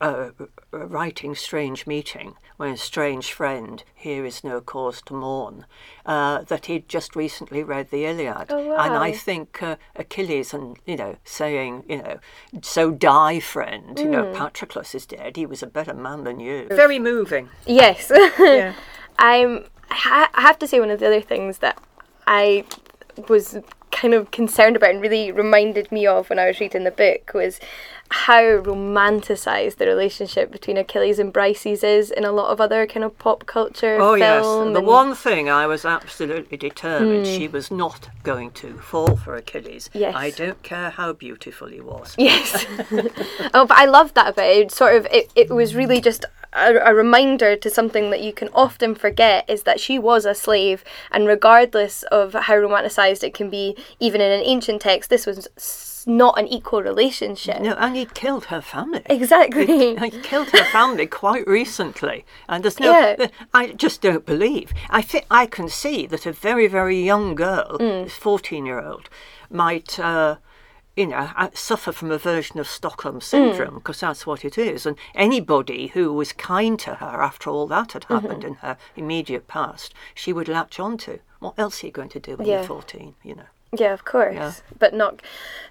uh, 0.00 0.30
writing 0.72 1.34
Strange 1.34 1.86
Meeting, 1.86 2.34
when 2.56 2.72
a 2.72 2.76
strange 2.76 3.32
friend, 3.32 3.82
here 3.94 4.24
is 4.24 4.44
no 4.44 4.60
cause 4.60 5.02
to 5.02 5.14
mourn, 5.14 5.66
uh, 6.04 6.42
that 6.42 6.66
he'd 6.66 6.88
just 6.88 7.16
recently 7.16 7.62
read 7.62 7.90
the 7.90 8.04
Iliad. 8.04 8.46
Oh, 8.50 8.66
wow. 8.66 8.76
And 8.76 8.94
I 8.94 9.12
think 9.12 9.62
uh, 9.62 9.76
Achilles 9.94 10.54
and, 10.54 10.78
you 10.86 10.96
know, 10.96 11.16
saying, 11.24 11.84
you 11.88 11.98
know, 11.98 12.18
so 12.62 12.90
die, 12.90 13.40
friend, 13.40 13.96
mm. 13.96 14.04
you 14.04 14.10
know, 14.10 14.32
hmm. 14.32 14.36
Patroclus 14.36 14.94
is 14.94 15.06
dead, 15.06 15.36
he 15.36 15.46
was 15.46 15.62
a 15.62 15.66
better 15.66 15.94
man 15.94 16.24
than 16.24 16.40
you. 16.40 16.66
Very 16.68 16.98
moving. 16.98 17.48
Yes. 17.66 18.10
yeah. 18.38 18.74
I'm, 19.18 19.64
I 19.90 20.28
have 20.34 20.58
to 20.60 20.66
say, 20.66 20.80
one 20.80 20.90
of 20.90 21.00
the 21.00 21.06
other 21.06 21.20
things 21.20 21.58
that 21.58 21.80
I 22.26 22.64
was 23.28 23.58
kind 23.96 24.12
of 24.12 24.30
concerned 24.30 24.76
about 24.76 24.90
and 24.90 25.00
really 25.00 25.32
reminded 25.32 25.90
me 25.90 26.06
of 26.06 26.28
when 26.28 26.38
I 26.38 26.46
was 26.46 26.60
reading 26.60 26.84
the 26.84 26.90
book 26.90 27.32
was 27.32 27.58
how 28.10 28.42
romanticized 28.42 29.76
the 29.76 29.86
relationship 29.86 30.52
between 30.52 30.76
Achilles 30.76 31.18
and 31.18 31.32
Briseis 31.32 31.82
is 31.82 32.10
in 32.10 32.24
a 32.24 32.30
lot 32.30 32.50
of 32.50 32.60
other 32.60 32.86
kind 32.86 33.02
of 33.02 33.18
pop 33.18 33.46
culture. 33.46 33.96
Oh 33.98 34.14
yes, 34.14 34.44
the 34.44 34.82
one 34.82 35.14
thing 35.14 35.48
I 35.48 35.66
was 35.66 35.84
absolutely 35.84 36.58
determined 36.58 37.24
mm. 37.24 37.38
she 37.38 37.48
was 37.48 37.70
not 37.70 38.10
going 38.22 38.50
to 38.52 38.74
fall 38.78 39.16
for 39.16 39.34
Achilles. 39.34 39.88
Yes, 39.94 40.14
I 40.14 40.30
don't 40.30 40.62
care 40.62 40.90
how 40.90 41.14
beautiful 41.14 41.68
he 41.68 41.80
was. 41.80 42.14
Yes. 42.18 42.66
oh, 43.54 43.66
but 43.66 43.78
I 43.78 43.86
loved 43.86 44.14
that 44.14 44.28
about 44.28 44.46
it. 44.46 44.70
Sort 44.70 44.94
of, 44.94 45.06
it, 45.06 45.32
it 45.34 45.50
was 45.50 45.74
really 45.74 46.00
just 46.00 46.26
a, 46.52 46.74
a, 46.76 46.94
reminder 46.94 47.56
to 47.56 47.70
something 47.70 48.10
that 48.10 48.22
you 48.22 48.32
can 48.32 48.48
often 48.54 48.94
forget 48.94 49.48
is 49.48 49.64
that 49.64 49.80
she 49.80 49.98
was 49.98 50.24
a 50.24 50.34
slave, 50.34 50.84
and 51.10 51.26
regardless 51.26 52.02
of 52.04 52.32
how 52.34 52.54
romanticized 52.54 53.22
it 53.22 53.34
can 53.34 53.50
be, 53.50 53.76
even 54.00 54.20
in 54.20 54.32
an 54.32 54.42
ancient 54.44 54.82
text, 54.82 55.10
this 55.10 55.26
was 55.26 55.48
not 56.06 56.38
an 56.38 56.46
equal 56.46 56.82
relationship. 56.82 57.60
No, 57.60 57.74
and 57.74 57.96
he 57.96 58.06
killed 58.06 58.46
her 58.46 58.60
family. 58.60 59.02
Exactly. 59.06 59.66
He, 59.66 59.96
he 60.10 60.10
killed 60.22 60.50
her 60.50 60.64
family 60.64 61.06
quite 61.06 61.46
recently, 61.46 62.24
and 62.48 62.64
there's 62.64 62.80
no. 62.80 62.90
Yeah. 62.90 63.26
I 63.52 63.72
just 63.72 64.00
don't 64.00 64.24
believe. 64.24 64.72
I 64.88 65.02
think 65.02 65.26
I 65.30 65.46
can 65.46 65.68
see 65.68 66.06
that 66.06 66.24
a 66.26 66.32
very 66.32 66.68
very 66.68 67.02
young 67.02 67.34
girl, 67.34 67.78
mm. 67.78 68.10
fourteen 68.10 68.66
year 68.66 68.80
old, 68.80 69.08
might. 69.50 69.98
Uh, 69.98 70.36
you 70.96 71.06
know, 71.06 71.30
I 71.36 71.50
suffer 71.52 71.92
from 71.92 72.10
a 72.10 72.18
version 72.18 72.58
of 72.58 72.66
Stockholm 72.66 73.20
syndrome 73.20 73.74
because 73.74 73.98
mm. 73.98 74.00
that's 74.00 74.26
what 74.26 74.44
it 74.44 74.56
is. 74.56 74.86
And 74.86 74.96
anybody 75.14 75.88
who 75.88 76.12
was 76.12 76.32
kind 76.32 76.78
to 76.80 76.94
her 76.96 77.22
after 77.22 77.50
all 77.50 77.66
that 77.66 77.92
had 77.92 78.04
happened 78.04 78.40
mm-hmm. 78.42 78.48
in 78.48 78.54
her 78.54 78.78
immediate 78.96 79.46
past, 79.46 79.92
she 80.14 80.32
would 80.32 80.48
latch 80.48 80.80
onto. 80.80 81.18
What 81.38 81.58
else 81.58 81.82
are 81.82 81.86
you 81.86 81.92
going 81.92 82.08
to 82.08 82.20
do 82.20 82.36
when 82.36 82.48
yeah. 82.48 82.60
you're 82.60 82.64
14, 82.64 83.14
you 83.22 83.34
know? 83.34 83.42
Yeah, 83.78 83.92
of 83.92 84.04
course, 84.04 84.34
yeah. 84.34 84.52
but 84.78 84.94
not 84.94 85.22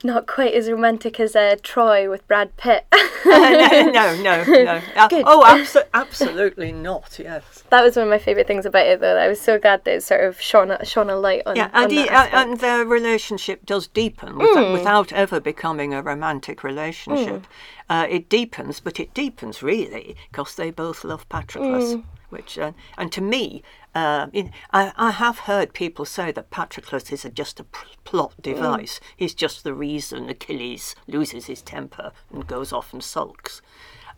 not 0.03 0.27
quite 0.27 0.53
as 0.53 0.69
romantic 0.69 1.19
as 1.19 1.35
uh, 1.35 1.55
Troy 1.63 2.09
with 2.09 2.27
Brad 2.27 2.55
Pitt. 2.57 2.85
no, 3.25 3.89
no, 3.91 4.15
no, 4.21 4.43
no. 4.43 4.81
Uh, 4.95 5.09
oh, 5.25 5.43
abso- 5.45 5.87
absolutely 5.93 6.71
not. 6.71 7.17
Yes, 7.19 7.63
that 7.69 7.83
was 7.83 7.95
one 7.95 8.03
of 8.03 8.09
my 8.09 8.17
favourite 8.17 8.47
things 8.47 8.65
about 8.65 8.85
it. 8.85 8.99
Though 8.99 9.17
I 9.17 9.27
was 9.27 9.41
so 9.41 9.59
glad 9.59 9.83
that 9.85 9.95
it 9.95 10.03
sort 10.03 10.23
of 10.23 10.39
shone 10.39 10.71
a, 10.71 10.85
shone 10.85 11.09
a 11.09 11.15
light 11.15 11.43
on. 11.45 11.55
Yeah, 11.55 11.69
and, 11.73 11.85
on 11.85 11.89
he, 11.89 12.07
uh, 12.07 12.27
and 12.31 12.59
their 12.59 12.85
relationship 12.85 13.65
does 13.65 13.87
deepen 13.87 14.37
without, 14.37 14.55
mm. 14.55 14.73
without 14.73 15.13
ever 15.13 15.39
becoming 15.39 15.93
a 15.93 16.01
romantic 16.01 16.63
relationship. 16.63 17.41
Mm. 17.41 17.45
Uh, 17.89 18.07
it 18.09 18.29
deepens, 18.29 18.79
but 18.79 18.99
it 18.99 19.13
deepens 19.13 19.61
really 19.61 20.15
because 20.31 20.55
they 20.55 20.71
both 20.71 21.03
love 21.03 21.27
Patroclus. 21.29 21.95
Mm. 21.95 22.03
Which 22.29 22.57
uh, 22.57 22.71
and 22.97 23.11
to 23.11 23.21
me, 23.21 23.63
uh, 23.95 24.27
in, 24.33 24.51
I, 24.73 24.91
I, 24.97 25.11
have 25.11 25.39
heard 25.39 25.73
people 25.73 26.03
say 26.03 26.31
that 26.33 26.51
Patroclus 26.51 27.13
is 27.13 27.23
a, 27.23 27.29
just 27.29 27.61
a 27.61 27.65
plot 28.03 28.33
mm. 28.37 28.43
device. 28.43 28.99
Mm. 28.99 29.01
He's 29.15 29.33
just 29.33 29.63
the 29.63 29.73
reason 29.73 30.29
Achilles 30.29 30.95
loses 31.07 31.45
his 31.45 31.61
temper 31.61 32.11
and 32.31 32.45
goes 32.45 32.73
off 32.73 32.91
and 32.91 33.01
sulks. 33.01 33.61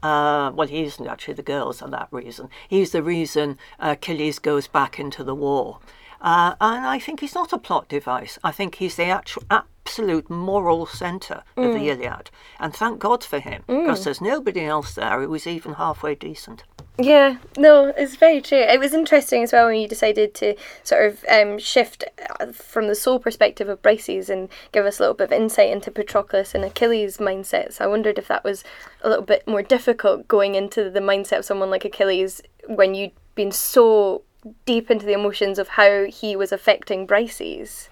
Uh, 0.01 0.51
well, 0.53 0.67
he 0.67 0.83
isn't 0.83 1.07
actually. 1.07 1.35
The 1.35 1.43
girls 1.43 1.81
are 1.81 1.89
that 1.89 2.07
reason. 2.11 2.49
He's 2.67 2.91
the 2.91 3.03
reason 3.03 3.57
Achilles 3.79 4.39
goes 4.39 4.67
back 4.67 4.99
into 4.99 5.23
the 5.23 5.35
war. 5.35 5.79
Uh, 6.21 6.55
and 6.59 6.85
I 6.85 6.97
think 6.97 7.19
he's 7.19 7.35
not 7.35 7.53
a 7.53 7.59
plot 7.59 7.87
device. 7.87 8.39
I 8.43 8.51
think 8.51 8.75
he's 8.75 8.95
the 8.95 9.05
actual, 9.05 9.43
absolute 9.51 10.29
moral 10.29 10.87
centre 10.87 11.43
mm. 11.55 11.67
of 11.67 11.73
the 11.73 11.87
mm. 11.87 11.93
Iliad. 11.93 12.31
And 12.59 12.73
thank 12.73 12.97
God 12.99 13.23
for 13.23 13.39
him, 13.39 13.63
because 13.67 14.01
mm. 14.01 14.03
there's 14.05 14.21
nobody 14.21 14.65
else 14.65 14.95
there 14.95 15.21
who 15.21 15.29
was 15.29 15.45
even 15.45 15.73
halfway 15.73 16.15
decent. 16.15 16.63
Yeah, 16.99 17.37
no, 17.57 17.93
it's 17.95 18.15
very 18.15 18.41
true. 18.41 18.57
It 18.57 18.79
was 18.79 18.93
interesting 18.93 19.43
as 19.43 19.53
well 19.53 19.67
when 19.67 19.79
you 19.79 19.87
decided 19.87 20.33
to 20.35 20.55
sort 20.83 21.05
of 21.05 21.25
um, 21.29 21.59
shift 21.59 22.03
uh, 22.39 22.47
from 22.51 22.87
the 22.87 22.95
sole 22.95 23.19
perspective 23.19 23.69
of 23.69 23.83
Briseis 23.83 24.29
and 24.29 24.49
give 24.71 24.83
us 24.83 24.97
a 24.97 25.03
little 25.03 25.13
bit 25.13 25.25
of 25.25 25.31
insight 25.31 25.69
into 25.69 25.91
Patroclus 25.91 26.55
and 26.55 26.63
Achilles' 26.65 27.17
mindsets. 27.17 27.79
I 27.79 27.85
wondered 27.85 28.17
if 28.17 28.27
that 28.29 28.43
was 28.43 28.63
a 29.03 29.09
little 29.09 29.23
bit 29.23 29.47
more 29.47 29.61
difficult 29.61 30.27
going 30.27 30.55
into 30.55 30.89
the 30.89 30.99
mindset 30.99 31.39
of 31.39 31.45
someone 31.45 31.69
like 31.69 31.85
Achilles 31.85 32.41
when 32.67 32.95
you'd 32.95 33.11
been 33.35 33.51
so 33.51 34.23
deep 34.65 34.89
into 34.89 35.05
the 35.05 35.13
emotions 35.13 35.59
of 35.59 35.67
how 35.69 36.05
he 36.05 36.35
was 36.35 36.51
affecting 36.51 37.05
Briseis. 37.05 37.89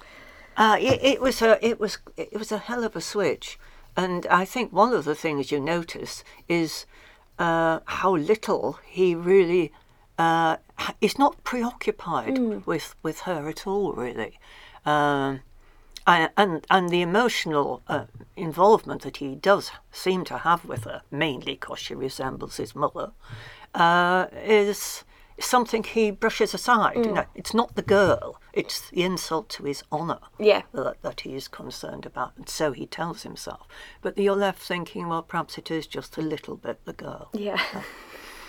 Uh, 0.57 0.77
it, 0.79 1.00
it 1.03 1.21
was 1.21 1.41
a 1.43 1.63
it 1.63 1.79
was 1.79 2.00
it 2.17 2.33
was 2.39 2.51
a 2.51 2.57
hell 2.57 2.83
of 2.83 2.95
a 2.95 3.01
switch, 3.01 3.59
and 3.95 4.25
I 4.27 4.45
think 4.45 4.71
one 4.71 4.93
of 4.93 5.05
the 5.05 5.13
things 5.13 5.51
you 5.51 5.59
notice 5.59 6.24
is 6.47 6.85
uh, 7.39 7.80
how 7.86 8.15
little 8.15 8.80
he 8.86 9.15
really 9.15 9.72
uh, 10.18 10.58
is 11.01 11.18
not 11.18 11.44
preoccupied 11.44 12.36
mm. 12.36 12.65
with, 12.65 12.96
with 13.04 13.22
her 13.22 13.48
at 13.50 13.68
all, 13.68 13.94
really. 13.94 14.39
Um, 14.86 15.42
and 16.08 16.65
and 16.70 16.89
the 16.89 17.01
emotional 17.01 17.82
uh, 17.88 18.06
involvement 18.36 19.01
that 19.01 19.18
he 19.18 19.34
does 19.36 19.72
seem 19.92 20.24
to 20.25 20.38
have 20.39 20.65
with 20.65 20.84
her, 20.84 21.01
mainly 21.10 21.54
because 21.54 21.80
she 21.80 21.96
resembles 21.96 22.58
his 22.58 22.75
mother, 22.75 23.12
uh, 23.74 24.27
is 24.44 25.04
something 25.39 25.84
he 25.84 26.12
brushes 26.12 26.54
aside. 26.54 26.98
You 26.98 27.12
know, 27.12 27.25
it's 27.36 27.54
not 27.54 27.75
the 27.75 27.82
girl; 27.82 28.39
it's 28.54 28.89
the 28.89 29.04
insult 29.04 29.50
to 29.50 29.63
his 29.63 29.84
honour 29.92 30.20
Yeah. 30.39 30.63
that, 30.74 31.01
that 31.01 31.22
he 31.22 31.36
is 31.36 31.48
concerned 31.48 32.06
about, 32.06 32.34
and 32.38 32.48
so 32.48 32.72
he 32.72 32.86
tells 32.86 33.24
himself. 33.24 33.68
But 34.01 34.18
you're 34.18 34.36
left 34.36 34.62
thinking, 34.62 35.10
well, 35.10 35.24
perhaps 35.24 35.58
it 35.58 35.70
is 35.70 35.88
just 35.88 36.18
a 36.18 36.22
little 36.22 36.56
bit 36.56 36.84
the 36.86 36.94
girl. 36.94 37.30
Yeah. 37.34 37.62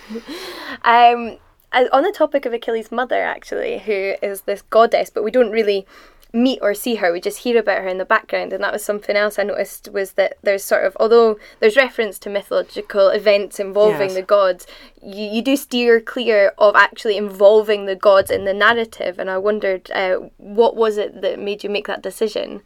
um, 0.84 1.38
on 1.72 2.02
the 2.02 2.12
topic 2.12 2.46
of 2.46 2.52
Achilles' 2.52 2.92
mother, 2.92 3.20
actually, 3.22 3.78
who 3.78 4.14
is 4.22 4.42
this 4.42 4.62
goddess, 4.62 5.10
but 5.10 5.24
we 5.24 5.30
don't 5.30 5.50
really 5.50 5.86
meet 6.32 6.58
or 6.60 6.74
see 6.74 6.96
her. 6.96 7.12
We 7.12 7.20
just 7.20 7.38
hear 7.38 7.58
about 7.58 7.82
her 7.82 7.88
in 7.88 7.98
the 7.98 8.04
background, 8.04 8.52
and 8.52 8.62
that 8.62 8.72
was 8.72 8.84
something 8.84 9.16
else 9.16 9.38
I 9.38 9.42
noticed 9.44 9.90
was 9.92 10.12
that 10.12 10.36
there's 10.42 10.64
sort 10.64 10.84
of 10.84 10.96
although 11.00 11.38
there's 11.60 11.76
reference 11.76 12.18
to 12.20 12.30
mythological 12.30 13.08
events 13.08 13.58
involving 13.60 14.08
Yes. 14.10 14.14
the 14.14 14.22
gods, 14.22 14.66
you, 15.02 15.24
you 15.26 15.42
do 15.42 15.56
steer 15.56 16.00
clear 16.00 16.52
of 16.58 16.74
actually 16.76 17.16
involving 17.16 17.86
the 17.86 17.96
gods 17.96 18.30
in 18.30 18.44
the 18.44 18.54
narrative. 18.54 19.18
And 19.18 19.30
I 19.30 19.38
wondered, 19.38 19.90
uh, 19.92 20.16
what 20.36 20.76
was 20.76 20.98
it 20.98 21.20
that 21.22 21.38
made 21.38 21.64
you 21.64 21.70
make 21.70 21.86
that 21.86 22.02
decision? 22.02 22.62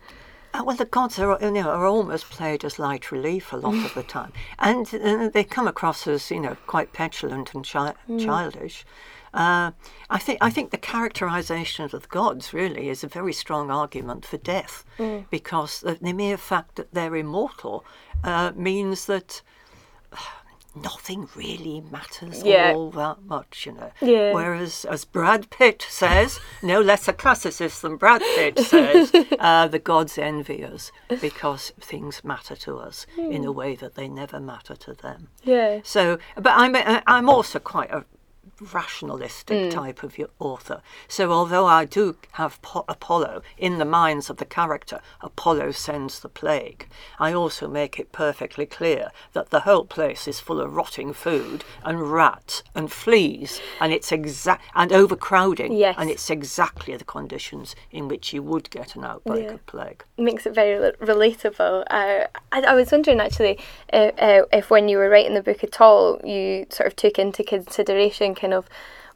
Uh, 0.53 0.65
well, 0.67 0.75
the 0.75 0.85
gods 0.85 1.17
are, 1.21 1.39
you 1.41 1.53
know, 1.53 1.69
are 1.71 1.87
almost 1.87 2.29
played 2.29 2.65
as 2.65 2.77
light 2.81 3.13
relief 3.13 3.53
a 3.53 3.57
lot 3.57 3.75
of 3.85 3.95
the 3.95 4.03
time, 4.19 4.33
and 4.59 4.93
uh, 4.95 5.29
they 5.29 5.45
come 5.45 5.69
across 5.69 6.09
as 6.09 6.29
you 6.29 6.41
know 6.41 6.57
quite 6.67 6.93
petulant 6.93 7.55
and 7.55 7.65
chi- 7.65 7.95
childish. 8.19 8.85
Uh, 9.33 9.71
I 10.11 10.19
think 10.19 10.39
I 10.41 10.51
think 10.51 10.71
the 10.71 10.79
characterization 10.79 11.85
of 11.85 11.93
the 11.93 12.01
gods 12.09 12.53
really 12.53 12.89
is 12.89 13.05
a 13.05 13.09
very 13.09 13.33
strong 13.33 13.71
argument 13.71 14.25
for 14.27 14.39
death, 14.39 14.85
because 15.31 15.81
the, 15.81 15.95
the 16.01 16.13
mere 16.13 16.37
fact 16.37 16.77
that 16.77 16.93
they're 16.93 17.17
immortal 17.17 17.85
uh, 18.25 18.53
means 18.57 19.07
that 19.07 19.43
nothing 20.75 21.29
really 21.35 21.81
matters 21.91 22.43
Yeah. 22.45 22.73
all 22.75 22.91
that 22.93 23.23
much, 23.23 23.67
you 23.67 23.73
know. 23.73 23.91
Yeah. 24.01 24.33
Whereas, 24.33 24.85
as 24.85 25.05
Brad 25.05 25.51
Pitt 25.51 25.85
says, 25.89 26.39
no 26.63 26.81
less 26.81 27.09
a 27.09 27.13
classicist 27.13 27.81
than 27.81 27.97
Brad 27.97 28.23
Pitt 28.37 28.59
says, 28.59 29.13
uh, 29.39 29.67
the 29.67 29.81
gods 29.81 30.17
envy 30.17 30.65
us 30.65 30.93
because 31.21 31.73
things 31.81 32.23
matter 32.23 32.55
to 32.57 32.77
us 32.79 33.07
in 33.17 33.45
a 33.45 33.51
way 33.53 33.75
that 33.75 33.95
they 33.97 34.09
never 34.09 34.39
matter 34.39 34.77
to 34.77 34.95
them. 34.95 35.29
Yeah. 35.43 35.81
So, 35.83 36.19
but 36.37 36.53
I'm 36.55 36.77
I'm 37.07 37.29
also 37.29 37.59
quite 37.59 37.91
a 37.91 38.05
rationalistic 38.61 39.71
type 39.71 40.03
of 40.03 40.17
author. 40.39 40.83
So, 41.09 41.33
although 41.33 41.67
I 41.67 41.85
do 41.85 42.17
have 42.33 42.61
po- 42.63 42.85
Apollo 42.89 43.43
in 43.59 43.79
the 43.79 43.85
minds 43.85 44.31
of 44.31 44.37
the 44.39 44.45
character, 44.45 45.01
Apollo 45.21 45.73
sends 45.73 46.21
the 46.21 46.29
plague. 46.29 46.87
I 47.19 47.33
also 47.33 47.69
make 47.69 47.99
it 47.99 48.13
perfectly 48.13 48.67
clear 48.67 49.11
that 49.33 49.51
the 49.51 49.61
whole 49.61 49.85
place 49.85 50.27
is 50.29 50.41
full 50.41 50.61
of 50.61 50.75
rotting 50.75 51.13
food 51.13 51.65
and 51.85 52.11
rats 52.13 52.63
and 52.75 52.91
fleas, 52.91 53.61
and 53.81 53.93
it's 53.93 54.13
exact 54.13 54.63
and 54.75 54.93
overcrowding. 54.93 55.73
Yes. 55.73 55.95
and 55.99 56.11
it's 56.11 56.31
exactly 56.31 56.97
the 56.97 57.05
conditions 57.05 57.75
in 57.91 58.09
which 58.09 58.33
you 58.33 58.43
would 58.43 58.71
get 58.71 58.97
an 58.97 59.05
outbreak 59.05 59.45
Yeah. 59.45 59.55
of 59.55 59.67
plague. 59.67 60.05
makes 60.19 60.47
it 60.47 60.55
very 60.55 60.79
re- 60.79 60.93
relatable. 61.01 61.85
Uh, 61.91 62.27
I, 62.53 62.61
I 62.63 62.75
was 62.75 62.91
wondering 62.93 63.21
actually 63.21 63.59
uh, 63.93 64.11
uh, 64.19 64.43
if 64.53 64.71
when 64.71 64.89
you 64.89 64.99
were 64.99 65.09
writing 65.09 65.35
the 65.35 65.43
book 65.43 65.63
at 65.65 65.81
all, 65.81 66.21
you 66.25 66.67
sort 66.71 66.87
of 66.87 66.97
took 66.97 67.19
into 67.19 67.43
consideration 67.45 68.35
kind 68.35 68.50
of 68.53 68.69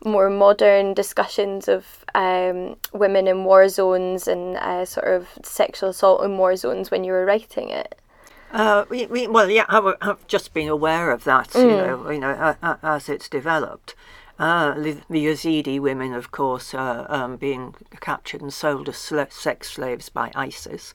more 0.05 0.29
modern 0.29 0.93
discussions 0.95 1.67
of 1.69 2.05
um, 2.15 2.77
women 2.93 3.27
in 3.27 3.45
war 3.45 3.69
zones 3.69 4.29
and 4.29 4.57
uh, 4.57 4.85
sort 4.85 5.09
of 5.09 5.29
sexual 5.43 5.91
assault 5.91 6.23
in 6.25 6.37
war 6.37 6.57
zones 6.57 6.91
when 6.91 7.05
you 7.05 7.13
were 7.13 7.25
writing 7.25 7.71
it. 7.71 7.95
Uh, 8.53 8.85
we, 8.89 9.07
we, 9.07 9.27
well, 9.27 9.51
yeah, 9.51 9.65
I, 9.69 9.75
w- 9.77 9.97
I've 10.01 10.27
just 10.29 10.55
been 10.55 10.69
aware 10.69 11.11
of 11.11 11.25
that, 11.25 11.53
you 11.55 11.67
know, 11.67 12.11
you 12.11 12.21
know, 12.21 12.55
uh, 12.63 12.77
as 12.83 13.09
it's 13.09 13.29
developed. 13.29 13.95
Uh, 14.39 14.75
the, 14.75 14.97
the 15.09 15.27
Yazidi 15.27 15.81
women, 15.81 16.13
of 16.13 16.31
course, 16.33 16.75
uh, 16.75 17.07
um, 17.09 17.37
being 17.37 17.75
captured 18.01 18.43
and 18.43 18.53
sold 18.53 18.89
as 18.89 18.97
sla- 18.97 19.33
sex 19.33 19.71
slaves 19.71 20.09
by 20.09 20.31
ISIS. 20.35 20.93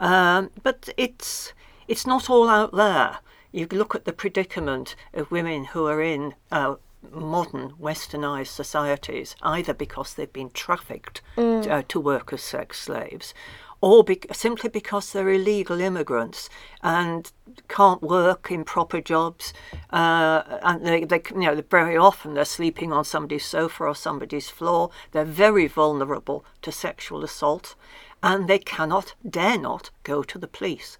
Um, 0.00 0.50
but 0.62 0.88
it's 0.96 1.52
it's 1.88 2.06
not 2.06 2.28
all 2.28 2.48
out 2.48 2.72
there. 2.74 3.18
You 3.52 3.66
look 3.70 3.94
at 3.94 4.04
the 4.04 4.12
predicament 4.12 4.94
of 5.14 5.30
women 5.30 5.66
who 5.66 5.86
are 5.86 6.02
in 6.02 6.34
uh, 6.50 6.74
modern 7.10 7.72
westernized 7.80 8.48
societies, 8.48 9.34
either 9.42 9.74
because 9.74 10.14
they've 10.14 10.32
been 10.32 10.50
trafficked 10.50 11.20
uh, 11.36 11.82
to 11.88 12.00
work 12.00 12.32
as 12.32 12.42
sex 12.42 12.80
slaves, 12.80 13.34
or 13.80 14.04
be- 14.04 14.20
simply 14.32 14.70
because 14.70 15.12
they're 15.12 15.28
illegal 15.28 15.80
immigrants 15.80 16.48
and 16.82 17.32
can't 17.68 18.00
work 18.02 18.50
in 18.50 18.64
proper 18.64 19.00
jobs, 19.00 19.52
uh, 19.90 20.42
and 20.62 20.86
they, 20.86 21.04
they, 21.04 21.20
you 21.30 21.40
know, 21.40 21.62
very 21.68 21.96
often 21.96 22.34
they're 22.34 22.44
sleeping 22.44 22.92
on 22.92 23.04
somebody's 23.04 23.44
sofa 23.44 23.84
or 23.84 23.94
somebody's 23.94 24.48
floor. 24.48 24.90
They're 25.10 25.24
very 25.24 25.66
vulnerable 25.66 26.44
to 26.62 26.70
sexual 26.70 27.24
assault, 27.24 27.74
and 28.22 28.48
they 28.48 28.58
cannot, 28.58 29.14
dare 29.28 29.58
not, 29.58 29.90
go 30.04 30.22
to 30.22 30.38
the 30.38 30.46
police. 30.46 30.98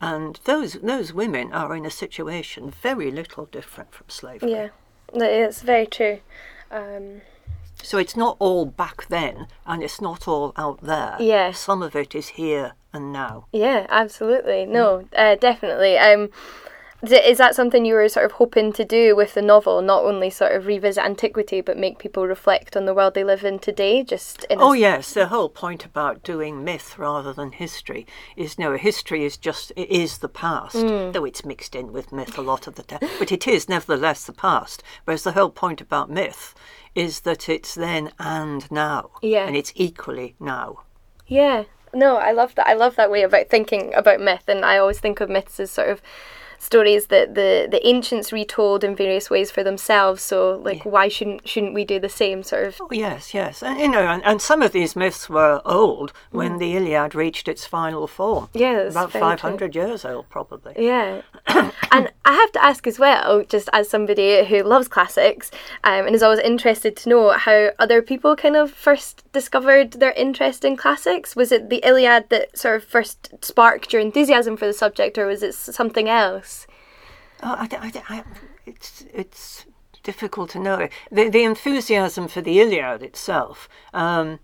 And 0.00 0.40
those 0.44 0.72
those 0.82 1.12
women 1.12 1.52
are 1.52 1.76
in 1.76 1.86
a 1.86 1.90
situation 1.90 2.70
very 2.70 3.10
little 3.12 3.46
different 3.46 3.94
from 3.94 4.08
slavery. 4.08 4.50
Yeah, 4.50 4.68
it's 5.14 5.62
very 5.62 5.86
true. 5.86 6.20
Um, 6.70 7.22
So 7.82 7.98
it's 7.98 8.16
not 8.16 8.36
all 8.38 8.64
back 8.66 9.06
then, 9.08 9.46
and 9.66 9.82
it's 9.82 10.00
not 10.00 10.28
all 10.28 10.52
out 10.56 10.80
there. 10.82 11.16
Yeah. 11.18 11.52
Some 11.52 11.82
of 11.82 11.96
it 11.96 12.14
is 12.14 12.28
here 12.28 12.72
and 12.92 13.12
now. 13.12 13.46
yeah, 13.52 13.86
absolutely. 13.88 14.66
No, 14.66 15.04
uh, 15.16 15.34
definitely. 15.36 15.96
Um, 15.98 16.28
is 17.04 17.38
that 17.38 17.54
something 17.56 17.84
you 17.84 17.94
were 17.94 18.08
sort 18.08 18.26
of 18.26 18.32
hoping 18.32 18.72
to 18.74 18.84
do 18.84 19.16
with 19.16 19.34
the 19.34 19.42
novel? 19.42 19.82
Not 19.82 20.04
only 20.04 20.30
sort 20.30 20.52
of 20.52 20.66
revisit 20.66 21.02
antiquity, 21.04 21.60
but 21.60 21.76
make 21.76 21.98
people 21.98 22.26
reflect 22.26 22.76
on 22.76 22.84
the 22.84 22.94
world 22.94 23.14
they 23.14 23.24
live 23.24 23.44
in 23.44 23.58
today. 23.58 24.02
Just 24.04 24.44
in 24.44 24.60
a 24.60 24.62
Oh 24.64 24.72
yes, 24.72 25.12
the 25.12 25.26
whole 25.26 25.48
point 25.48 25.84
about 25.84 26.22
doing 26.22 26.62
myth 26.62 26.98
rather 26.98 27.32
than 27.32 27.52
history 27.52 28.06
is 28.36 28.58
no, 28.58 28.76
history 28.76 29.24
is 29.24 29.36
just 29.36 29.72
it 29.76 29.90
is 29.90 30.18
the 30.18 30.28
past, 30.28 30.76
Mm. 30.76 31.12
though 31.12 31.24
it's 31.24 31.44
mixed 31.44 31.74
in 31.74 31.92
with 31.92 32.12
myth 32.12 32.38
a 32.38 32.42
lot 32.42 32.66
of 32.66 32.76
the 32.76 32.82
time. 32.84 33.00
But 33.18 33.32
it 33.32 33.48
is 33.48 33.68
nevertheless 33.68 34.24
the 34.24 34.32
past. 34.32 34.82
Whereas 35.04 35.24
the 35.24 35.32
whole 35.32 35.50
point 35.50 35.80
about 35.80 36.08
myth 36.10 36.54
is 36.94 37.20
that 37.20 37.48
it's 37.48 37.74
then 37.74 38.12
and 38.18 38.70
now, 38.70 39.10
Yeah. 39.22 39.46
and 39.46 39.56
it's 39.56 39.72
equally 39.74 40.34
now. 40.38 40.82
Yeah. 41.26 41.64
No, 41.94 42.16
I 42.16 42.32
love 42.32 42.54
that. 42.54 42.66
I 42.68 42.74
love 42.74 42.96
that 42.96 43.10
way 43.10 43.22
about 43.22 43.48
thinking 43.48 43.92
about 43.94 44.20
myth, 44.20 44.44
and 44.48 44.64
I 44.64 44.78
always 44.78 44.98
think 45.00 45.20
of 45.20 45.28
myths 45.28 45.58
as 45.60 45.70
sort 45.70 45.88
of 45.90 46.00
stories 46.62 47.06
that 47.06 47.34
the 47.34 47.66
the 47.70 47.84
ancients 47.86 48.32
retold 48.32 48.84
in 48.84 48.94
various 48.94 49.28
ways 49.28 49.50
for 49.50 49.62
themselves. 49.64 50.22
So, 50.22 50.60
like, 50.64 50.82
why 50.84 51.08
shouldn't 51.08 51.48
shouldn't 51.48 51.74
we 51.74 51.84
do 51.84 51.98
the 51.98 52.08
same? 52.08 52.42
Sort 52.42 52.64
of. 52.68 52.76
Oh, 52.80 52.88
yes, 52.92 53.34
yes, 53.34 53.62
and 53.62 53.78
you 53.80 53.88
know, 53.88 54.06
and, 54.14 54.22
and 54.24 54.40
some 54.40 54.62
of 54.62 54.72
these 54.72 54.94
myths 54.96 55.28
were 55.28 55.60
old 55.64 56.12
Mm. 56.12 56.38
when 56.38 56.58
the 56.58 56.76
Iliad 56.76 57.14
reached 57.14 57.48
its 57.48 57.64
final 57.66 58.06
form. 58.06 58.48
Yeah, 58.54 58.80
about 58.92 59.12
five 59.12 59.40
hundred 59.40 59.74
years 59.74 60.04
old, 60.04 60.28
probably. 60.30 60.74
Yeah. 60.76 61.22
and 61.92 62.04
I 62.24 62.32
have 62.42 62.52
to 62.52 62.64
ask 62.64 62.86
as 62.86 62.98
well, 62.98 63.44
just 63.54 63.68
as 63.72 63.88
somebody 63.88 64.44
who 64.44 64.62
loves 64.62 64.88
classics 64.88 65.50
um, 65.84 66.06
and 66.06 66.14
is 66.14 66.22
always 66.22 66.38
interested 66.40 66.96
to 66.98 67.08
know 67.08 67.30
how 67.46 67.70
other 67.78 68.00
people 68.02 68.36
kind 68.36 68.56
of 68.56 68.70
first 68.70 69.24
discovered 69.32 69.92
their 69.92 70.12
interest 70.12 70.64
in 70.64 70.76
classics. 70.76 71.34
Was 71.34 71.50
it 71.52 71.70
the 71.70 71.82
Iliad 71.88 72.28
that 72.30 72.56
sort 72.56 72.76
of 72.76 72.84
first 72.84 73.18
sparked 73.42 73.92
your 73.92 74.02
enthusiasm 74.02 74.56
for 74.56 74.66
the 74.66 74.72
subject, 74.84 75.18
or 75.18 75.26
was 75.26 75.42
it 75.42 75.54
something 75.54 76.08
else? 76.08 76.51
Oh, 77.42 77.56
I, 77.58 77.68
I, 77.72 78.02
I, 78.08 78.24
it's 78.66 79.04
it's 79.12 79.66
difficult 80.02 80.50
to 80.50 80.58
know. 80.58 80.88
The 81.10 81.28
the 81.28 81.42
enthusiasm 81.42 82.28
for 82.28 82.40
the 82.40 82.60
Iliad 82.60 83.02
itself 83.02 83.68
um, 83.92 84.38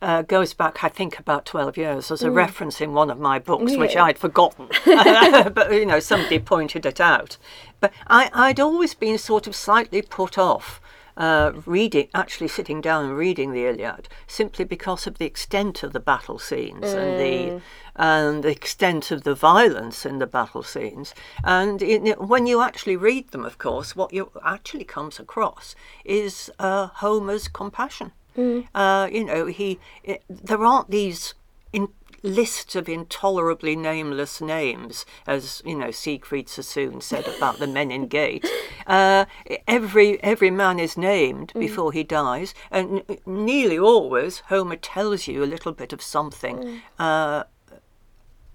uh, 0.00 0.22
goes 0.22 0.54
back, 0.54 0.82
I 0.82 0.88
think, 0.88 1.18
about 1.18 1.44
twelve 1.44 1.76
years. 1.76 2.08
There's 2.08 2.22
a 2.22 2.30
reference 2.30 2.80
in 2.80 2.94
one 2.94 3.10
of 3.10 3.18
my 3.18 3.38
books 3.38 3.76
which 3.76 3.96
I'd 3.96 4.18
forgotten, 4.18 4.68
but 4.84 5.72
you 5.72 5.86
know 5.86 6.00
somebody 6.00 6.38
pointed 6.38 6.86
it 6.86 7.00
out. 7.00 7.36
But 7.80 7.92
I, 8.06 8.30
I'd 8.32 8.60
always 8.60 8.94
been 8.94 9.18
sort 9.18 9.46
of 9.46 9.54
slightly 9.54 10.02
put 10.02 10.38
off. 10.38 10.80
Uh, 11.16 11.52
reading, 11.64 12.08
actually 12.12 12.46
sitting 12.48 12.82
down 12.82 13.06
and 13.06 13.16
reading 13.16 13.52
the 13.52 13.64
Iliad, 13.64 14.06
simply 14.26 14.66
because 14.66 15.06
of 15.06 15.16
the 15.16 15.24
extent 15.24 15.82
of 15.82 15.94
the 15.94 16.00
battle 16.00 16.38
scenes 16.38 16.92
and 16.92 17.18
the 17.18 17.62
and 17.94 18.42
the 18.42 18.50
extent 18.50 19.10
of 19.10 19.22
the 19.22 19.34
violence 19.34 20.04
in 20.04 20.18
the 20.18 20.26
battle 20.26 20.62
scenes. 20.62 21.14
And 21.42 21.80
in, 21.80 22.08
when 22.18 22.46
you 22.46 22.60
actually 22.60 22.96
read 22.98 23.30
them, 23.30 23.46
of 23.46 23.56
course, 23.56 23.96
what 23.96 24.12
you 24.12 24.30
actually 24.44 24.84
comes 24.84 25.18
across 25.18 25.74
is 26.04 26.50
uh, 26.58 26.88
Homer's 26.96 27.48
compassion. 27.48 28.12
Uh, 28.74 29.08
you 29.10 29.24
know, 29.24 29.46
he 29.46 29.78
it, 30.04 30.22
there 30.28 30.62
aren't 30.62 30.90
these 30.90 31.32
in, 31.72 31.88
lists 32.22 32.74
of 32.74 32.88
intolerably 32.88 33.76
nameless 33.76 34.40
names, 34.40 35.04
as 35.26 35.62
you 35.64 35.76
know 35.76 35.90
Siegfried 35.90 36.48
Sassoon 36.48 37.00
said 37.00 37.26
about 37.26 37.58
the 37.58 37.66
Menin 37.66 38.06
Gate. 38.08 38.46
Uh, 38.86 39.24
every 39.66 40.22
every 40.22 40.50
man 40.50 40.78
is 40.78 40.96
named 40.96 41.52
mm. 41.54 41.60
before 41.60 41.92
he 41.92 42.04
dies, 42.04 42.54
and 42.70 43.02
nearly 43.26 43.78
always 43.78 44.40
Homer 44.46 44.76
tells 44.76 45.26
you 45.26 45.42
a 45.42 45.46
little 45.46 45.72
bit 45.72 45.92
of 45.92 46.02
something. 46.02 46.56
Mm. 46.56 46.80
Uh, 46.98 47.44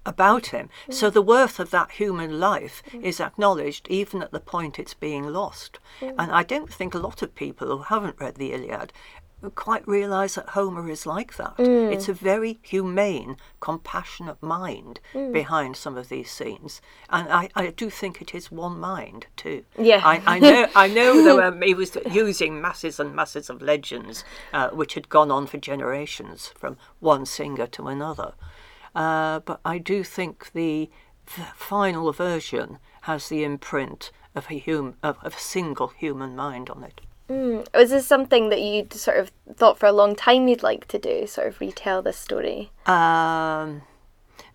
about 0.04 0.46
him. 0.46 0.68
Mm. 0.88 0.94
So 0.94 1.10
the 1.10 1.22
worth 1.22 1.60
of 1.60 1.70
that 1.70 1.92
human 1.92 2.40
life 2.40 2.82
mm. 2.90 3.02
is 3.02 3.20
acknowledged 3.20 3.86
even 3.88 4.22
at 4.22 4.32
the 4.32 4.40
point 4.40 4.78
it's 4.78 4.94
being 4.94 5.26
lost. 5.26 5.78
Mm. 6.00 6.14
And 6.18 6.32
I 6.32 6.42
don't 6.42 6.72
think 6.72 6.94
a 6.94 6.98
lot 6.98 7.22
of 7.22 7.34
people 7.34 7.68
who 7.68 7.82
haven't 7.84 8.18
read 8.18 8.36
the 8.36 8.52
Iliad 8.52 8.92
quite 9.50 9.86
realise 9.86 10.36
that 10.36 10.50
Homer 10.50 10.88
is 10.88 11.06
like 11.06 11.36
that. 11.36 11.56
Mm. 11.56 11.92
It's 11.92 12.08
a 12.08 12.12
very 12.12 12.58
humane, 12.62 13.36
compassionate 13.60 14.42
mind 14.42 15.00
mm. 15.12 15.32
behind 15.32 15.76
some 15.76 15.96
of 15.96 16.08
these 16.08 16.30
scenes, 16.30 16.80
and 17.10 17.28
I, 17.32 17.48
I 17.54 17.68
do 17.68 17.90
think 17.90 18.20
it 18.20 18.34
is 18.34 18.52
one 18.52 18.78
mind 18.78 19.26
too. 19.36 19.64
Yeah, 19.78 20.00
I, 20.04 20.22
I 20.26 20.38
know 20.38 20.68
I 20.74 20.88
know 20.88 21.22
that 21.36 21.44
um, 21.44 21.62
he 21.62 21.74
was 21.74 21.96
using 22.10 22.60
masses 22.60 23.00
and 23.00 23.14
masses 23.14 23.50
of 23.50 23.62
legends, 23.62 24.24
uh, 24.52 24.70
which 24.70 24.94
had 24.94 25.08
gone 25.08 25.30
on 25.30 25.46
for 25.46 25.58
generations 25.58 26.48
from 26.56 26.76
one 27.00 27.26
singer 27.26 27.66
to 27.68 27.88
another, 27.88 28.34
uh, 28.94 29.40
but 29.40 29.60
I 29.64 29.78
do 29.78 30.04
think 30.04 30.52
the, 30.52 30.90
the 31.36 31.46
final 31.56 32.12
version 32.12 32.78
has 33.02 33.28
the 33.28 33.44
imprint 33.44 34.10
of 34.34 34.46
a 34.50 34.58
hum, 34.58 34.94
of, 35.02 35.18
of 35.22 35.34
a 35.34 35.40
single 35.40 35.88
human 35.88 36.36
mind 36.36 36.70
on 36.70 36.84
it. 36.84 37.00
Mm. 37.28 37.66
Was 37.74 37.90
this 37.90 38.06
something 38.06 38.48
that 38.50 38.60
you 38.60 38.86
sort 38.90 39.18
of 39.18 39.32
thought 39.54 39.78
for 39.78 39.86
a 39.86 39.92
long 39.92 40.14
time 40.14 40.48
you'd 40.48 40.62
like 40.62 40.86
to 40.88 40.98
do, 40.98 41.26
sort 41.26 41.46
of 41.48 41.60
retell 41.60 42.02
this 42.02 42.16
story? 42.16 42.70
Um, 42.86 43.82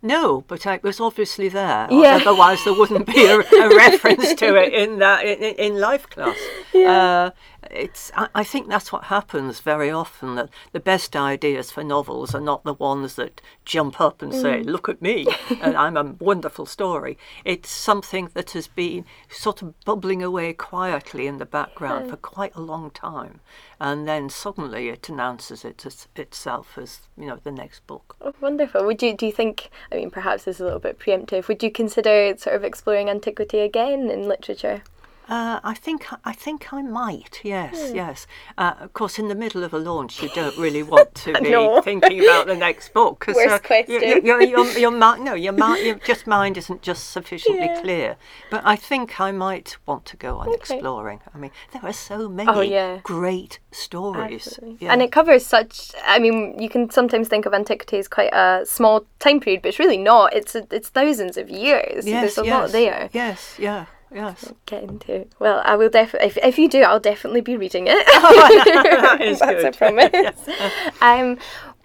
no, 0.02 0.42
but 0.48 0.66
it 0.66 0.84
was 0.84 1.00
obviously 1.00 1.50
there. 1.50 1.88
Yeah. 1.92 2.20
Otherwise, 2.22 2.64
there 2.64 2.74
wouldn't 2.74 3.08
be 3.08 3.26
a, 3.26 3.40
a 3.40 3.76
reference 3.76 4.34
to 4.36 4.56
it 4.56 4.74
in 4.74 5.00
that 5.00 5.26
in, 5.26 5.42
in 5.56 5.80
life 5.80 6.10
class. 6.10 6.38
Yeah. 6.74 6.92
Uh, 6.92 7.30
it's. 7.72 8.12
I, 8.16 8.28
I, 8.36 8.44
think 8.44 8.68
that's 8.68 8.92
what 8.92 9.06
happens 9.06 9.60
very 9.60 9.90
often. 9.90 10.36
That 10.36 10.50
the 10.72 10.80
best 10.80 11.16
ideas 11.16 11.72
for 11.72 11.84
novels 11.84 12.34
are 12.36 12.42
not 12.42 12.64
the 12.64 12.74
ones 12.74 13.16
that 13.16 13.42
jump 13.66 14.00
up 14.00 14.22
and 14.22 14.34
say, 14.34 14.62
mm. 14.62 14.66
"Look 14.66 14.90
at 14.90 15.02
me, 15.02 15.28
and 15.62 15.76
I'm 15.76 15.98
a 15.98 16.16
wonderful 16.20 16.66
story." 16.66 17.18
It's 17.46 17.70
something 17.70 18.30
that 18.34 18.52
has 18.52 18.68
been 18.68 19.06
sort 19.30 19.62
of 19.62 19.80
bubbling 19.86 20.24
away 20.24 20.54
quietly 20.54 21.28
in 21.28 21.38
the 21.38 21.46
background 21.46 22.06
yeah. 22.06 22.12
for 22.12 22.18
quite 22.18 22.56
a 22.56 22.62
long 22.62 22.92
time, 22.92 23.40
and 23.80 24.08
then 24.08 24.30
suddenly 24.30 24.90
it 24.90 25.10
announces 25.10 25.64
it 25.64 25.86
as, 25.86 26.08
itself 26.16 26.78
as 26.78 27.02
you 27.18 27.28
know 27.28 27.40
the 27.44 27.52
next 27.52 27.86
book. 27.88 28.16
Oh, 28.22 28.34
wonderful. 28.42 28.86
Would 28.86 29.02
you 29.02 29.16
do 29.16 29.26
you 29.26 29.32
think? 29.32 29.70
I 29.92 29.96
mean, 29.96 30.12
perhaps 30.12 30.46
this 30.46 30.58
is 30.58 30.62
a 30.62 30.66
little 30.66 30.80
bit 30.80 31.00
preemptive. 31.00 31.48
Would 31.48 31.64
you 31.64 31.72
consider 31.72 32.36
sort 32.38 32.56
of 32.56 32.64
exploring 32.64 33.10
antiquity 33.10 33.60
again 33.60 34.10
in 34.10 34.28
literature? 34.28 34.84
Uh, 35.30 35.60
I 35.62 35.74
think 35.74 36.08
I 36.24 36.32
think 36.32 36.72
I 36.72 36.82
might. 36.82 37.42
Yes, 37.44 37.90
hmm. 37.90 37.96
yes. 37.96 38.28
Uh, 38.58 38.74
of 38.80 38.94
course, 38.94 39.20
in 39.20 39.28
the 39.28 39.36
middle 39.36 39.64
of 39.64 39.74
a 39.74 39.78
launch, 39.78 40.24
you 40.24 40.30
don't 40.30 40.58
really 40.58 40.84
want 40.84 41.14
to 41.16 41.34
be 41.42 41.82
thinking 41.82 42.24
about 42.24 42.48
the 42.48 42.56
next 42.56 42.94
book 42.94 43.20
because 43.20 43.36
uh, 43.36 43.60
your, 43.88 44.20
your, 44.20 44.42
your, 44.42 44.66
your, 44.80 44.92
mind, 44.92 45.26
no, 45.26 45.34
your 45.34 45.52
mind, 45.52 45.86
your 45.86 45.96
just 45.96 46.28
mind 46.28 46.58
isn't 46.58 46.82
just 46.82 47.10
sufficiently 47.10 47.66
yeah. 47.66 47.82
clear. 47.82 48.16
But 48.50 48.62
I 48.66 48.78
think 48.78 49.20
I 49.20 49.32
might 49.32 49.78
want 49.86 50.06
to 50.06 50.18
go 50.18 50.38
on 50.38 50.48
okay. 50.48 50.56
exploring. 50.56 51.20
I 51.34 51.38
mean, 51.38 51.52
there 51.74 51.84
are 51.84 51.94
so 51.94 52.30
many 52.30 52.50
oh, 52.50 52.62
yeah. 52.62 53.00
great 53.04 53.60
stories, 53.72 54.58
yeah. 54.80 54.94
and 54.94 55.02
it 55.02 55.12
covers 55.12 55.46
such. 55.46 55.92
I 56.06 56.20
mean, 56.20 56.58
you 56.58 56.70
can 56.70 56.90
sometimes 56.90 57.28
think 57.28 57.46
of 57.46 57.54
antiquity 57.54 57.98
as 57.98 58.08
quite 58.08 58.34
a 58.34 58.66
small 58.66 59.06
time 59.20 59.42
period, 59.42 59.62
but 59.62 59.70
it's 59.70 59.80
really 59.80 59.98
not. 59.98 60.34
It's 60.34 60.56
a, 60.56 60.66
it's 60.72 60.88
thousands 60.88 61.36
of 61.36 61.50
years. 61.50 62.08
Yes, 62.08 62.36
There's 62.36 62.38
a 62.38 62.46
yes, 62.46 62.54
lot 62.54 62.72
there. 62.72 63.10
Yes, 63.12 63.56
yeah. 63.60 63.88
Yes. 64.14 64.54
Get 64.66 64.84
into 64.84 65.14
it. 65.14 65.32
Well, 65.40 65.62
I 65.66 65.76
will 65.76 65.90
definitely. 65.90 66.28
If, 66.30 66.38
if 66.38 66.58
you 66.58 66.70
do, 66.70 66.82
I'll 66.82 67.00
definitely 67.00 67.42
be 67.42 67.58
reading 67.58 67.86
it. 67.88 68.04
Oh, 68.08 68.62
that 69.02 69.22
is 69.22 69.40
That's 69.40 69.64
good. 69.64 69.76
a 69.76 69.78
promise. 69.78 70.48
um, 71.02 71.38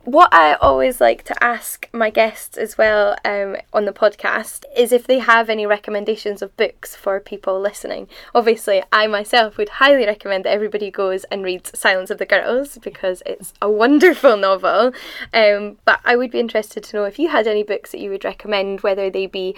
what 0.05 0.35
I 0.35 0.55
always 0.55 1.01
like 1.01 1.23
to 1.25 1.45
ask 1.45 1.89
my 1.93 2.11
guests 2.11 2.57
as 2.59 2.77
well 2.77 3.17
um, 3.25 3.57
on 3.73 3.85
the 3.85 3.93
podcast 3.93 4.65
is 4.77 4.91
if 4.91 5.07
they 5.07 5.21
have 5.21 5.49
any 5.49 5.65
recommendations 5.65 6.43
of 6.43 6.57
books 6.57 6.97
for 6.97 7.21
people 7.21 7.61
listening. 7.61 8.09
Obviously, 8.35 8.83
I 8.93 9.07
myself 9.07 9.57
would 9.57 9.69
highly 9.69 10.05
recommend 10.05 10.45
that 10.45 10.53
everybody 10.53 10.91
goes 10.91 11.23
and 11.25 11.45
reads 11.45 11.79
Silence 11.79 12.11
of 12.11 12.19
the 12.19 12.27
Girls 12.27 12.79
because 12.79 13.23
it's 13.27 13.53
a 13.63 13.71
wonderful 13.71 14.37
novel. 14.37 14.93
Um, 15.33 15.79
but 15.85 16.01
I 16.05 16.17
would 16.17 16.33
be 16.33 16.41
interested 16.41 16.83
to 16.83 16.97
know 16.97 17.05
if 17.05 17.21
you 17.21 17.29
had 17.29 17.47
any 17.47 17.63
books 17.63 17.93
that 17.93 18.01
you 18.01 18.11
would 18.11 18.25
recommend, 18.25 18.81
whether 18.81 19.09
they 19.09 19.27
be 19.27 19.55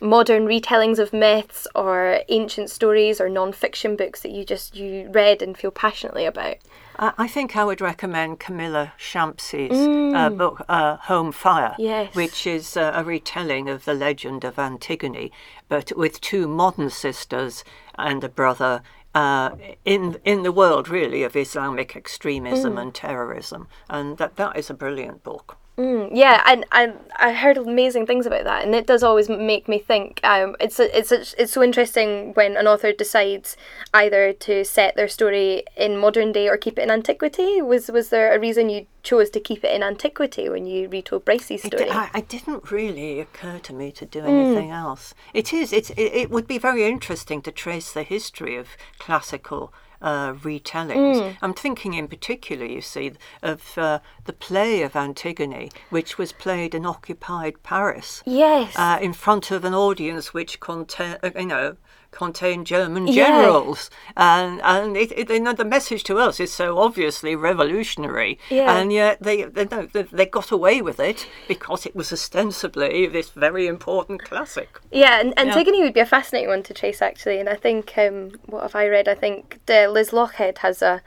modern 0.00 0.46
retellings 0.46 0.98
of 0.98 1.12
myths 1.12 1.66
or 1.74 2.20
ancient 2.28 2.70
stories 2.70 3.20
or 3.20 3.28
non-fiction 3.28 3.96
books 3.96 4.22
that 4.22 4.30
you 4.30 4.44
just 4.44 4.76
you 4.76 5.08
read 5.10 5.42
and 5.42 5.56
feel 5.56 5.70
passionately 5.70 6.24
about? 6.24 6.56
I 7.00 7.28
think 7.28 7.56
I 7.56 7.64
would 7.64 7.80
recommend 7.80 8.40
Kamila 8.40 8.90
Shamsie's 8.98 9.70
uh, 9.70 9.74
mm. 9.74 10.16
uh, 10.16 10.30
book 10.30 10.64
uh, 10.68 10.96
Home 10.96 11.30
Fire, 11.30 11.76
yes. 11.78 12.12
which 12.14 12.44
is 12.44 12.76
uh, 12.76 12.90
a 12.92 13.04
retelling 13.04 13.68
of 13.68 13.84
the 13.84 13.94
legend 13.94 14.42
of 14.42 14.58
Antigone, 14.58 15.30
but 15.68 15.96
with 15.96 16.20
two 16.20 16.48
modern 16.48 16.90
sisters 16.90 17.62
and 17.96 18.24
a 18.24 18.28
brother 18.28 18.82
uh, 19.14 19.50
in 19.84 20.18
in 20.24 20.42
the 20.42 20.50
world 20.50 20.88
really 20.88 21.22
of 21.22 21.36
Islamic 21.36 21.94
extremism 21.94 22.74
mm. 22.74 22.82
and 22.82 22.94
terrorism, 22.94 23.68
and 23.88 24.18
that 24.18 24.34
that 24.34 24.56
is 24.56 24.68
a 24.68 24.74
brilliant 24.74 25.22
book. 25.22 25.56
Mm, 25.78 26.10
yeah, 26.12 26.42
and 26.44 26.66
I, 26.72 26.92
I 27.16 27.32
heard 27.32 27.56
amazing 27.56 28.04
things 28.04 28.26
about 28.26 28.42
that, 28.42 28.64
and 28.64 28.74
it 28.74 28.84
does 28.84 29.04
always 29.04 29.28
make 29.28 29.68
me 29.68 29.78
think. 29.78 30.18
Um, 30.24 30.56
it's 30.58 30.80
it's 30.80 31.12
it's 31.12 31.52
so 31.52 31.62
interesting 31.62 32.32
when 32.34 32.56
an 32.56 32.66
author 32.66 32.92
decides 32.92 33.56
either 33.94 34.32
to 34.32 34.64
set 34.64 34.96
their 34.96 35.06
story 35.06 35.62
in 35.76 35.96
modern 35.96 36.32
day 36.32 36.48
or 36.48 36.56
keep 36.56 36.80
it 36.80 36.82
in 36.82 36.90
antiquity. 36.90 37.62
Was 37.62 37.92
was 37.92 38.08
there 38.08 38.34
a 38.34 38.40
reason 38.40 38.70
you 38.70 38.86
chose 39.04 39.30
to 39.30 39.38
keep 39.38 39.62
it 39.62 39.72
in 39.72 39.84
antiquity 39.84 40.48
when 40.48 40.66
you 40.66 40.88
retold 40.88 41.24
Briseis's 41.24 41.62
story? 41.62 41.84
It, 41.84 41.94
I, 41.94 42.10
it 42.12 42.28
didn't 42.28 42.72
really 42.72 43.20
occur 43.20 43.60
to 43.60 43.72
me 43.72 43.92
to 43.92 44.04
do 44.04 44.24
anything 44.24 44.70
mm. 44.70 44.76
else. 44.76 45.14
It 45.32 45.52
is. 45.52 45.72
It's. 45.72 45.90
It, 45.90 46.12
it 46.12 46.30
would 46.30 46.48
be 46.48 46.58
very 46.58 46.86
interesting 46.86 47.40
to 47.42 47.52
trace 47.52 47.92
the 47.92 48.02
history 48.02 48.56
of 48.56 48.66
classical 48.98 49.72
uh, 50.00 50.32
retellings. 50.34 51.20
Mm. 51.20 51.36
I'm 51.42 51.54
thinking 51.54 51.94
in 51.94 52.08
particular, 52.08 52.64
you 52.64 52.80
see, 52.80 53.12
of 53.42 53.76
uh, 53.76 53.98
the 54.24 54.32
play 54.32 54.82
of 54.82 54.94
Antigone, 54.94 55.70
which 55.90 56.18
was 56.18 56.32
played 56.32 56.74
in 56.74 56.86
occupied 56.86 57.62
Paris. 57.62 58.22
Yes. 58.24 58.74
Uh, 58.76 58.98
in 59.00 59.12
front 59.12 59.50
of 59.50 59.64
an 59.64 59.74
audience 59.74 60.32
which 60.32 60.60
contain, 60.60 61.16
uh, 61.22 61.30
you 61.36 61.46
know, 61.46 61.76
contain 62.10 62.64
German 62.64 63.06
generals, 63.06 63.90
yeah. 64.16 64.40
and 64.40 64.60
and 64.62 64.96
it, 64.96 65.12
it, 65.12 65.30
you 65.30 65.40
know, 65.40 65.52
the 65.52 65.64
message 65.64 66.04
to 66.04 66.18
us 66.18 66.40
is 66.40 66.52
so 66.52 66.78
obviously 66.78 67.36
revolutionary, 67.36 68.38
yeah. 68.50 68.76
and 68.76 68.92
yet 68.92 69.22
they 69.22 69.44
they, 69.44 69.64
they 69.64 70.26
got 70.26 70.50
away 70.50 70.80
with 70.82 71.00
it 71.00 71.28
because 71.46 71.86
it 71.86 71.94
was 71.94 72.12
ostensibly 72.12 73.06
this 73.06 73.30
very 73.30 73.66
important 73.66 74.24
classic. 74.24 74.80
Yeah, 74.90 75.20
and 75.20 75.38
Antigone 75.38 75.78
yeah. 75.78 75.84
would 75.84 75.94
be 75.94 76.00
a 76.00 76.06
fascinating 76.06 76.48
one 76.48 76.62
to 76.64 76.74
trace 76.74 77.02
actually, 77.02 77.38
and 77.38 77.48
I 77.48 77.56
think 77.56 77.94
um, 77.96 78.32
what 78.46 78.62
have 78.62 78.74
I 78.74 78.86
read? 78.88 79.08
I 79.08 79.14
think 79.14 79.60
the 79.66 79.88
Liz 79.88 80.10
Lochhead 80.10 80.58
has 80.58 80.82
a 80.82 81.02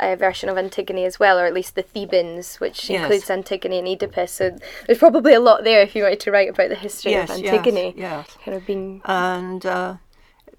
a 0.00 0.16
version 0.16 0.48
of 0.48 0.58
Antigone 0.58 1.04
as 1.04 1.18
well, 1.20 1.38
or 1.38 1.46
at 1.46 1.54
least 1.54 1.74
the 1.74 1.82
Thebans, 1.82 2.56
which 2.60 2.90
yes. 2.90 3.00
includes 3.00 3.30
Antigone 3.30 3.78
and 3.78 3.88
Oedipus. 3.88 4.32
So 4.32 4.56
there's 4.86 4.98
probably 4.98 5.34
a 5.34 5.40
lot 5.40 5.64
there 5.64 5.82
if 5.82 5.94
you 5.94 6.02
wanted 6.02 6.20
to 6.20 6.30
write 6.30 6.48
about 6.48 6.70
the 6.70 6.74
history 6.74 7.12
yes, 7.12 7.30
of 7.30 7.36
Antigone. 7.36 7.94
Yes, 7.96 8.26
yes. 8.28 8.38
Kind 8.44 8.56
of 8.56 8.66
being 8.66 9.00
and 9.04 9.64
uh, 9.64 9.96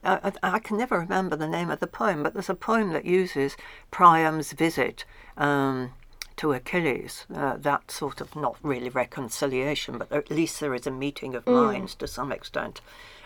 I, 0.03 0.31
I, 0.43 0.59
can 0.59 0.77
never 0.77 0.99
remember 0.99 1.35
the 1.35 1.47
name 1.47 1.69
of 1.69 1.79
the 1.79 1.87
poem, 1.87 2.23
but 2.23 2.33
there's 2.33 2.49
a 2.49 2.55
poem 2.55 2.91
that 2.93 3.05
uses 3.05 3.55
Priam's 3.91 4.51
visit 4.51 5.05
um, 5.37 5.91
to 6.37 6.53
Achilles. 6.53 7.25
Uh, 7.33 7.57
that 7.57 7.91
sort 7.91 8.21
of 8.21 8.35
not 8.35 8.57
really 8.63 8.89
reconciliation, 8.89 9.97
but 9.97 10.11
at 10.11 10.29
least 10.29 10.59
there 10.59 10.73
is 10.73 10.87
a 10.87 10.91
meeting 10.91 11.35
of 11.35 11.45
mm. 11.45 11.53
minds 11.53 11.95
to 11.95 12.07
some 12.07 12.31
extent. 12.31 12.81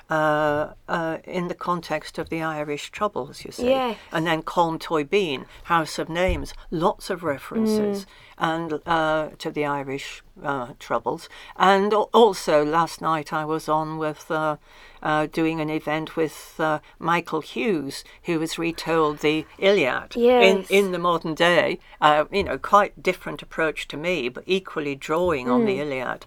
Uh, 0.10 0.74
uh, 0.88 1.18
in 1.26 1.50
the 1.50 1.56
context 1.56 2.18
of 2.18 2.30
the 2.30 2.42
Irish 2.42 2.92
Troubles, 2.92 3.44
you 3.44 3.52
see. 3.52 3.70
Yes. 3.70 3.98
And 4.12 4.26
then 4.26 4.42
Colm 4.42 4.80
Tóibín, 4.80 5.46
House 5.64 6.00
of 6.00 6.08
Names, 6.08 6.54
lots 6.72 7.10
of 7.10 7.24
references. 7.24 8.06
Mm 8.06 8.10
and 8.38 8.80
uh, 8.86 9.30
to 9.40 9.52
the 9.52 9.66
Irish 9.66 10.24
uh, 10.44 10.74
troubles. 10.80 11.28
And 11.56 11.94
also 11.94 12.64
last 12.64 13.02
night 13.02 13.34
I 13.34 13.46
was 13.46 13.68
on 13.68 13.98
with 13.98 14.30
uh, 14.30 14.58
uh 15.02 15.28
doing 15.28 15.60
an 15.60 15.70
event 15.70 16.16
with 16.16 16.56
uh, 16.60 16.80
Michael 17.00 17.42
Hughes, 17.42 18.04
who 18.24 18.40
has 18.40 18.60
retold 18.60 19.20
the 19.20 19.46
Iliad 19.58 20.16
yes. 20.16 20.70
in 20.70 20.86
in 20.86 20.92
the 20.92 21.00
modern 21.00 21.34
day. 21.34 21.80
Uh, 22.00 22.26
you 22.32 22.44
know, 22.44 22.58
quite 22.58 23.02
different 23.02 23.42
approach 23.42 23.88
to 23.88 23.98
me, 23.98 24.30
but 24.30 24.44
equally 24.46 24.96
drawing 24.96 25.48
mm. 25.48 25.54
on 25.54 25.66
the 25.66 25.76
hmm. 25.76 25.82
Iliad 25.82 26.26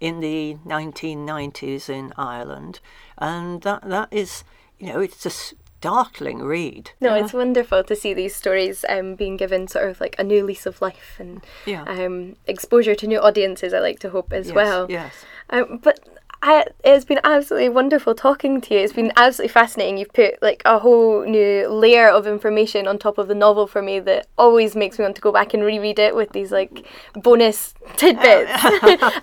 in 0.00 0.20
the 0.20 0.56
1990s 0.66 1.88
in 1.88 2.12
Ireland, 2.16 2.80
and 3.18 3.62
that 3.62 3.82
that 3.88 4.08
is 4.10 4.44
you 4.78 4.88
know 4.88 5.00
it's 5.00 5.22
just 5.22 5.54
startling 5.82 6.38
read. 6.38 6.92
No, 7.00 7.14
it's 7.14 7.32
wonderful 7.32 7.82
to 7.84 7.96
see 7.96 8.14
these 8.14 8.36
stories 8.36 8.84
um, 8.88 9.16
being 9.16 9.36
given 9.36 9.66
sort 9.66 9.90
of 9.90 10.00
like 10.00 10.14
a 10.18 10.22
new 10.24 10.44
lease 10.44 10.64
of 10.66 10.80
life 10.80 11.16
and 11.18 11.44
Yeah. 11.66 11.82
um, 11.88 12.36
exposure 12.46 12.94
to 12.94 13.06
new 13.08 13.18
audiences. 13.18 13.74
I 13.74 13.80
like 13.80 13.98
to 14.00 14.10
hope 14.10 14.32
as 14.32 14.46
Yes, 14.46 14.54
well. 14.54 14.86
yes. 14.88 15.12
Um, 15.50 15.80
but 15.82 15.98
I, 16.44 16.64
it's 16.84 17.04
been 17.04 17.20
absolutely 17.24 17.68
wonderful 17.68 18.14
talking 18.14 18.60
to 18.60 18.74
you. 18.74 18.80
It's 18.80 18.92
been 18.92 19.12
absolutely 19.16 19.52
fascinating. 19.52 19.98
You've 19.98 20.12
put 20.12 20.40
like 20.40 20.62
a 20.64 20.78
whole 20.78 21.24
new 21.24 21.68
layer 21.68 22.08
of 22.08 22.26
information 22.26 22.86
on 22.86 22.98
top 22.98 23.18
of 23.18 23.26
the 23.28 23.34
novel 23.34 23.66
for 23.66 23.82
me 23.82 23.98
that 24.00 24.26
always 24.38 24.74
makes 24.76 24.98
me 24.98 25.04
want 25.04 25.16
to 25.16 25.20
go 25.22 25.32
back 25.32 25.52
and 25.54 25.64
reread 25.64 25.98
it 25.98 26.14
with 26.14 26.30
these 26.32 26.50
like 26.52 26.86
bonus 27.14 27.74
tidbits. 27.96 28.50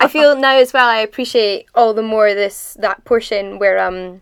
I 0.04 0.08
feel 0.10 0.36
now 0.36 0.58
as 0.58 0.72
well. 0.74 0.88
I 0.90 1.00
appreciate 1.00 1.68
all 1.74 1.94
the 1.94 2.04
more 2.04 2.34
this 2.34 2.76
that 2.82 3.04
portion 3.06 3.60
where 3.60 3.80
um. 3.80 4.22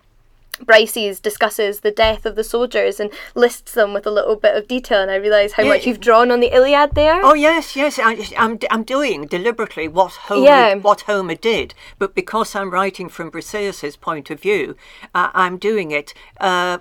Briseis 0.65 1.22
discusses 1.22 1.80
the 1.82 1.91
death 1.91 2.26
of 2.26 2.36
the 2.36 2.43
soldiers 2.43 3.00
and 3.00 3.12
lists 3.36 3.74
them 3.74 3.93
with 3.93 4.06
a 4.08 4.12
little 4.12 4.36
bit 4.36 4.56
of 4.56 4.67
detail, 4.67 5.02
and 5.02 5.12
I 5.12 5.15
realise 5.15 5.54
how 5.54 5.63
Yeah, 5.63 5.70
much 5.74 5.86
you've 5.86 6.00
drawn 6.00 6.32
on 6.32 6.39
the 6.39 6.54
Iliad 6.56 6.96
there. 6.96 7.22
Oh 7.24 7.34
yes, 7.34 7.76
yes. 7.76 8.00
I, 8.00 8.28
I'm 8.38 8.60
I'm 8.70 8.84
doing 8.84 9.28
deliberately 9.28 9.88
what 9.88 10.13
Homer 10.13 10.46
Yeah. 10.46 10.76
what 10.76 11.02
Homer 11.02 11.36
did, 11.36 11.74
but 12.00 12.15
because 12.15 12.56
I'm 12.56 12.72
writing 12.72 13.10
from 13.10 13.30
Briseis's 13.32 13.96
point 13.98 14.30
of 14.30 14.39
view, 14.41 14.76
uh, 15.13 15.30
I'm 15.34 15.58
doing 15.58 15.91
it 15.91 16.13
uh, 16.39 16.78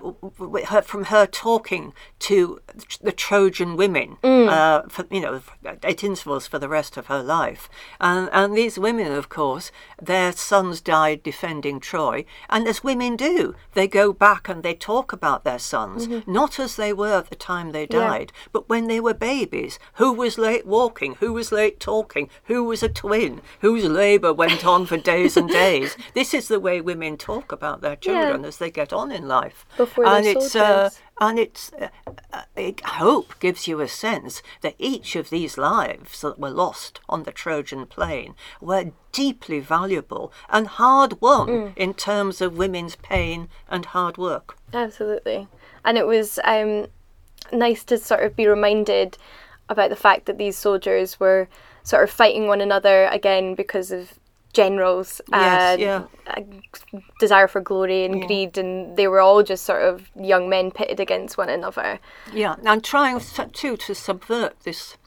her, 0.67 0.81
from 0.81 1.05
her 1.05 1.25
talking 1.25 1.93
to 2.19 2.59
the 3.01 3.11
Trojan 3.11 3.75
women, 3.77 4.17
uh, 4.23 4.81
for, 4.89 5.05
you 5.11 5.21
know, 5.21 5.41
at 5.65 6.03
intervals 6.03 6.47
for 6.47 6.57
the 6.59 6.69
rest 6.69 6.97
of 6.97 7.07
her 7.07 7.21
life, 7.21 7.69
and 8.01 8.29
and 8.31 8.55
these 8.57 8.79
women, 8.79 9.11
of 9.11 9.29
course, 9.29 9.71
their 10.01 10.31
sons 10.31 10.81
died 10.81 11.21
defending 11.23 11.79
Troy, 11.79 12.25
and 12.49 12.67
as 12.67 12.83
women 12.83 13.15
do, 13.15 13.55
they 13.73 13.87
go 13.87 14.11
back 14.13 14.49
and 14.49 14.63
they 14.63 14.73
talk 14.73 15.13
about 15.13 15.43
their 15.43 15.59
sons, 15.59 16.07
not 16.25 16.59
as 16.59 16.75
they 16.75 16.91
were 16.93 17.17
at 17.19 17.29
the 17.29 17.35
time 17.35 17.71
they 17.71 17.81
Yeah. 17.89 17.99
died, 17.99 18.31
but 18.51 18.67
when 18.69 18.87
they 18.87 18.99
were 18.99 19.13
babies, 19.13 19.77
who 19.95 20.11
was 20.11 20.37
late 20.37 20.65
walking, 20.65 21.15
who 21.19 21.33
was 21.33 21.51
late 21.51 21.79
talking, 21.79 22.29
who 22.45 22.63
was 22.63 22.81
a 22.83 22.89
twin, 22.89 23.41
whose 23.61 23.85
labour 23.85 24.33
went 24.33 24.65
on 24.65 24.85
for 24.85 24.97
days 24.97 25.37
and 25.37 25.49
days. 25.49 25.95
This 26.13 26.33
is 26.33 26.47
the 26.47 26.59
way 26.59 26.81
women 26.81 27.17
talk 27.17 27.51
about 27.51 27.81
their 27.81 27.95
children 27.95 28.43
as 28.45 28.57
they 28.57 28.71
get 28.71 28.91
on 28.91 29.11
in 29.11 29.27
life. 29.27 29.65
Before 29.77 30.05
and 30.05 30.25
it's 30.25 30.55
uh. 30.55 30.89
And 31.19 31.39
it's 31.39 31.71
uh, 31.73 31.87
uh, 32.33 32.41
it, 32.55 32.81
hope 32.81 33.39
gives 33.39 33.67
you 33.67 33.79
a 33.81 33.87
sense 33.87 34.41
that 34.61 34.75
each 34.77 35.15
of 35.15 35.29
these 35.29 35.57
lives 35.57 36.21
that 36.21 36.39
were 36.39 36.49
lost 36.49 36.99
on 37.09 37.23
the 37.23 37.31
Trojan 37.31 37.85
plain 37.87 38.35
were 38.61 38.91
deeply 39.11 39.59
valuable 39.59 40.31
and 40.49 40.67
hard 40.67 41.19
won 41.21 41.47
Mm. 41.47 41.73
in 41.77 41.93
terms 41.93 42.41
of 42.41 42.57
women's 42.57 42.95
pain 42.97 43.49
and 43.69 43.85
hard 43.85 44.17
work. 44.17 44.57
Absolutely. 44.73 45.47
And 45.83 45.97
it 45.97 46.05
was 46.05 46.39
um, 46.43 46.87
nice 47.51 47.83
to 47.85 47.97
sort 47.97 48.23
of 48.23 48.35
be 48.35 48.47
reminded 48.47 49.17
about 49.69 49.89
the 49.89 49.95
fact 49.95 50.25
that 50.25 50.37
these 50.37 50.57
soldiers 50.57 51.19
were 51.19 51.47
sort 51.83 52.03
of 52.03 52.09
fighting 52.11 52.47
one 52.47 52.61
another 52.61 53.05
again 53.05 53.55
because 53.55 53.91
of 53.91 54.19
generals 54.53 55.21
Yes, 55.31 55.77
uh, 55.77 55.81
yeah. 55.81 56.03
desire 57.19 57.47
for 57.47 57.61
glory 57.61 58.05
and 58.05 58.25
greed 58.25 58.57
and 58.57 58.97
they 58.97 59.07
were 59.07 59.19
all 59.19 59.43
just 59.43 59.65
sort 59.65 59.81
of 59.83 60.09
young 60.19 60.49
men 60.49 60.71
pitted 60.71 60.99
against 60.99 61.37
one 61.37 61.49
another 61.49 61.99
Yeah, 62.33 62.55
and 62.57 62.67
I'm 62.67 62.81
trying 62.81 63.19
too 63.53 63.77
to 63.77 63.93
subvert 63.95 64.59
this 64.63 64.97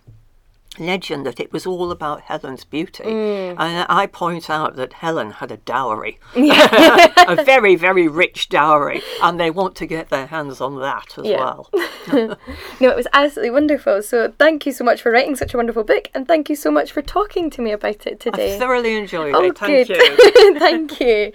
legend 0.79 1.27
that 1.27 1.41
it 1.41 1.53
was 1.53 1.67
all 1.67 1.91
about 1.91 2.23
Helen's 2.23 2.65
beauty. 2.65 3.05
Mm. 3.05 3.57
And 3.59 3.87
I 3.89 4.07
point 4.07 4.49
out 4.49 4.77
that 4.77 4.95
Helen 4.95 5.33
had 5.33 5.51
a 5.51 5.57
dowry, 5.59 6.19
a 6.35 7.43
very, 7.45 7.75
very 7.75 8.07
rich 8.09 8.49
dowry, 8.49 9.03
and 9.23 9.39
they 9.39 9.51
want 9.51 9.75
to 9.77 9.87
get 9.87 10.11
their 10.11 10.27
hands 10.27 10.61
on 10.61 10.79
that 10.81 11.19
as 11.19 11.27
Yeah. 11.27 11.39
well. 11.39 11.71
no 12.81 12.89
it 12.89 12.97
was 12.97 13.07
absolutely 13.13 13.51
wonderful 13.51 14.03
so 14.03 14.33
thank 14.39 14.65
you 14.65 14.73
so 14.73 14.83
much 14.83 15.03
for 15.03 15.13
writing 15.13 15.37
such 15.37 15.53
a 15.55 15.57
wonderful 15.57 15.85
book 15.85 16.09
and 16.15 16.27
thank 16.27 16.49
you 16.49 16.57
so 16.57 16.71
much 16.71 16.91
for 16.91 17.03
talking 17.03 17.51
to 17.51 17.61
me 17.61 17.71
about 17.73 18.07
it 18.07 18.19
today. 18.19 18.57
I 18.57 18.59
thoroughly 18.59 18.97
enjoyed 18.97 19.35
oh 19.35 19.45
it. 19.45 19.59
Thank 19.59 19.89
good 19.89 19.97
you. 19.97 20.59
thank 20.59 20.99
you 21.01 21.33